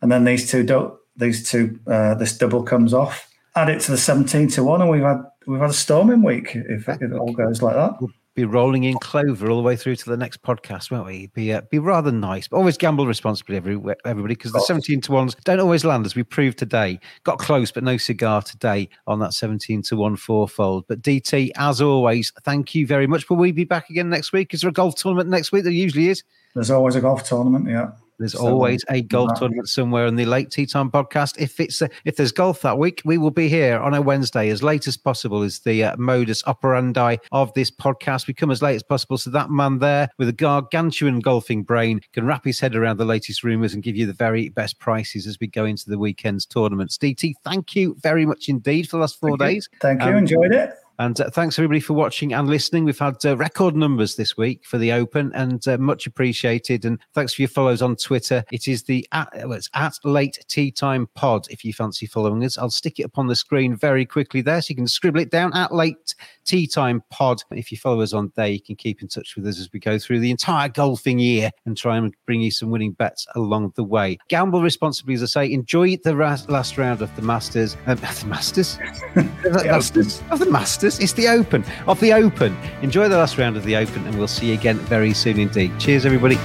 And 0.01 0.11
then 0.11 0.23
these 0.23 0.49
two, 0.49 0.63
do- 0.63 0.97
these 1.15 1.49
two, 1.49 1.79
uh, 1.87 2.15
this 2.15 2.37
double 2.37 2.63
comes 2.63 2.93
off. 2.93 3.29
Add 3.55 3.69
it 3.69 3.81
to 3.81 3.91
the 3.91 3.97
seventeen 3.97 4.47
to 4.49 4.63
one, 4.63 4.81
and 4.81 4.89
we've 4.89 5.01
had 5.01 5.21
we've 5.45 5.59
had 5.59 5.69
a 5.69 5.73
storming 5.73 6.23
week 6.23 6.55
if, 6.55 6.87
if 6.87 7.01
it 7.01 7.13
all 7.13 7.33
goes 7.33 7.61
like 7.61 7.75
that. 7.75 7.99
We'll 7.99 8.11
be 8.33 8.45
rolling 8.45 8.85
in 8.85 8.97
clover 8.99 9.49
all 9.49 9.57
the 9.57 9.63
way 9.63 9.75
through 9.75 9.97
to 9.97 10.09
the 10.09 10.15
next 10.15 10.41
podcast, 10.41 10.89
won't 10.89 11.05
we? 11.05 11.27
Be 11.27 11.51
uh, 11.51 11.61
be 11.69 11.79
rather 11.79 12.11
nice, 12.11 12.47
but 12.47 12.57
always 12.57 12.77
gamble 12.77 13.05
responsibly, 13.05 13.57
every, 13.57 13.77
everybody, 14.05 14.35
because 14.35 14.53
the 14.53 14.61
seventeen 14.61 15.01
to 15.01 15.11
ones 15.11 15.35
don't 15.43 15.59
always 15.59 15.83
land, 15.83 16.05
as 16.05 16.15
we 16.15 16.23
proved 16.23 16.57
today. 16.57 16.99
Got 17.23 17.39
close, 17.39 17.71
but 17.71 17.83
no 17.83 17.97
cigar 17.97 18.41
today 18.41 18.87
on 19.05 19.19
that 19.19 19.33
seventeen 19.33 19.81
to 19.83 19.97
one 19.97 20.15
fourfold. 20.15 20.85
But 20.87 21.01
DT, 21.01 21.51
as 21.57 21.81
always, 21.81 22.31
thank 22.43 22.73
you 22.73 22.87
very 22.87 23.05
much. 23.05 23.29
Will 23.29 23.37
we 23.37 23.51
be 23.51 23.65
back 23.65 23.89
again 23.89 24.09
next 24.09 24.31
week? 24.31 24.53
Is 24.53 24.61
there 24.61 24.69
a 24.69 24.73
golf 24.73 24.95
tournament 24.95 25.29
next 25.29 25.51
week? 25.51 25.63
There 25.63 25.73
usually 25.73 26.07
is. 26.07 26.23
There's 26.55 26.71
always 26.71 26.95
a 26.95 27.01
golf 27.01 27.23
tournament, 27.23 27.67
yeah. 27.69 27.91
There's 28.21 28.33
So, 28.33 28.45
always 28.45 28.85
a 28.87 29.01
golf 29.01 29.29
right. 29.29 29.39
tournament 29.39 29.67
somewhere 29.67 30.05
in 30.05 30.15
the 30.15 30.25
late 30.25 30.51
tee 30.51 30.67
time 30.67 30.91
podcast. 30.91 31.39
If 31.39 31.59
it's 31.59 31.81
uh, 31.81 31.87
if 32.05 32.17
there's 32.17 32.31
golf 32.31 32.61
that 32.61 32.77
week, 32.77 33.01
we 33.03 33.17
will 33.17 33.31
be 33.31 33.49
here 33.49 33.79
on 33.79 33.95
a 33.95 34.01
Wednesday 34.01 34.49
as 34.49 34.61
late 34.61 34.85
as 34.87 34.95
possible. 34.95 35.41
Is 35.41 35.61
the 35.61 35.83
uh, 35.85 35.97
modus 35.97 36.43
operandi 36.45 37.17
of 37.31 37.51
this 37.55 37.71
podcast? 37.71 38.27
We 38.27 38.35
come 38.35 38.51
as 38.51 38.61
late 38.61 38.75
as 38.75 38.83
possible, 38.83 39.17
so 39.17 39.31
that 39.31 39.49
man 39.49 39.79
there 39.79 40.07
with 40.19 40.29
a 40.29 40.33
gargantuan 40.33 41.19
golfing 41.19 41.63
brain 41.63 41.99
can 42.13 42.27
wrap 42.27 42.45
his 42.45 42.59
head 42.59 42.75
around 42.75 42.97
the 42.97 43.05
latest 43.05 43.43
rumours 43.43 43.73
and 43.73 43.81
give 43.81 43.95
you 43.95 44.05
the 44.05 44.13
very 44.13 44.49
best 44.49 44.77
prices 44.77 45.25
as 45.25 45.39
we 45.39 45.47
go 45.47 45.65
into 45.65 45.89
the 45.89 45.97
weekend's 45.97 46.45
tournaments. 46.45 46.99
DT, 46.99 47.33
thank 47.43 47.75
you 47.75 47.95
very 48.01 48.27
much 48.27 48.49
indeed 48.49 48.87
for 48.87 48.97
the 48.97 49.01
last 49.01 49.19
four 49.19 49.35
Thank 49.35 49.41
you. 49.41 49.55
days. 49.55 49.69
Thank 49.81 50.01
you. 50.03 50.09
Um, 50.09 50.17
Enjoyed 50.17 50.51
it. 50.51 50.75
And 51.01 51.19
uh, 51.19 51.31
thanks 51.31 51.57
everybody 51.57 51.79
for 51.79 51.93
watching 51.93 52.31
and 52.31 52.47
listening. 52.47 52.85
We've 52.85 52.99
had 52.99 53.25
uh, 53.25 53.35
record 53.35 53.75
numbers 53.75 54.17
this 54.17 54.37
week 54.37 54.63
for 54.67 54.77
the 54.77 54.91
Open, 54.91 55.31
and 55.33 55.67
uh, 55.67 55.79
much 55.79 56.05
appreciated. 56.05 56.85
And 56.85 56.99
thanks 57.15 57.33
for 57.33 57.41
your 57.41 57.49
follows 57.49 57.81
on 57.81 57.95
Twitter. 57.95 58.43
It 58.51 58.67
is 58.67 58.83
the 58.83 59.07
at, 59.11 59.31
well, 59.33 59.53
it's 59.53 59.69
at 59.73 59.95
Late 60.03 60.45
Tee 60.47 60.69
Time 60.69 61.09
Pod. 61.15 61.47
If 61.49 61.65
you 61.65 61.73
fancy 61.73 62.05
following 62.05 62.45
us, 62.45 62.55
I'll 62.55 62.69
stick 62.69 62.99
it 62.99 63.05
up 63.05 63.17
on 63.17 63.25
the 63.25 63.35
screen 63.35 63.75
very 63.75 64.05
quickly 64.05 64.41
there, 64.41 64.61
so 64.61 64.67
you 64.69 64.75
can 64.75 64.85
scribble 64.85 65.21
it 65.21 65.31
down 65.31 65.51
at 65.55 65.73
Late 65.73 66.13
Tee 66.45 66.67
Time 66.67 67.01
Pod. 67.09 67.41
If 67.49 67.71
you 67.71 67.79
follow 67.79 68.01
us 68.01 68.13
on 68.13 68.31
there, 68.35 68.49
you 68.49 68.61
can 68.61 68.75
keep 68.75 69.01
in 69.01 69.07
touch 69.07 69.35
with 69.35 69.47
us 69.47 69.59
as 69.59 69.69
we 69.73 69.79
go 69.79 69.97
through 69.97 70.19
the 70.19 70.29
entire 70.29 70.69
golfing 70.69 71.17
year 71.17 71.49
and 71.65 71.75
try 71.75 71.97
and 71.97 72.13
bring 72.27 72.41
you 72.41 72.51
some 72.51 72.69
winning 72.69 72.91
bets 72.91 73.25
along 73.33 73.73
the 73.75 73.83
way. 73.83 74.19
Gamble 74.27 74.61
responsibly, 74.61 75.15
as 75.15 75.23
I 75.23 75.25
say. 75.25 75.51
Enjoy 75.51 75.97
the 75.97 76.15
ra- 76.15 76.37
last 76.47 76.77
round 76.77 77.01
of 77.01 77.15
the 77.15 77.23
Masters. 77.23 77.75
Um, 77.87 77.95
the 78.19 78.25
Masters. 78.27 78.77
the 79.15 79.63
Masters 79.65 80.21
of 80.29 80.37
the 80.37 80.51
Masters. 80.51 80.90
It's 80.99 81.13
the 81.13 81.27
Open 81.27 81.63
of 81.87 81.99
the 81.99 82.13
Open. 82.13 82.55
Enjoy 82.81 83.07
the 83.07 83.17
last 83.17 83.37
round 83.37 83.57
of 83.57 83.63
the 83.63 83.75
Open, 83.75 84.05
and 84.07 84.17
we'll 84.17 84.27
see 84.27 84.47
you 84.47 84.53
again 84.53 84.77
very 84.77 85.13
soon 85.13 85.39
indeed. 85.39 85.71
Cheers, 85.79 86.05
everybody. 86.05 86.37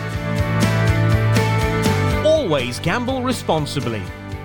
Always 2.24 2.78
gamble 2.80 3.22
responsibly. 3.22 4.02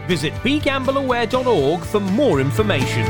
Visit 0.07 0.33
begambleaware.org 0.43 1.81
for 1.81 1.99
more 1.99 2.41
information. 2.41 3.05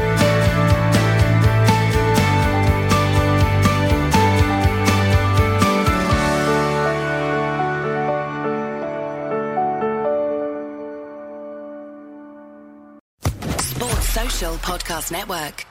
Sports 13.60 14.10
Social 14.10 14.56
Podcast 14.58 15.12
Network. 15.12 15.71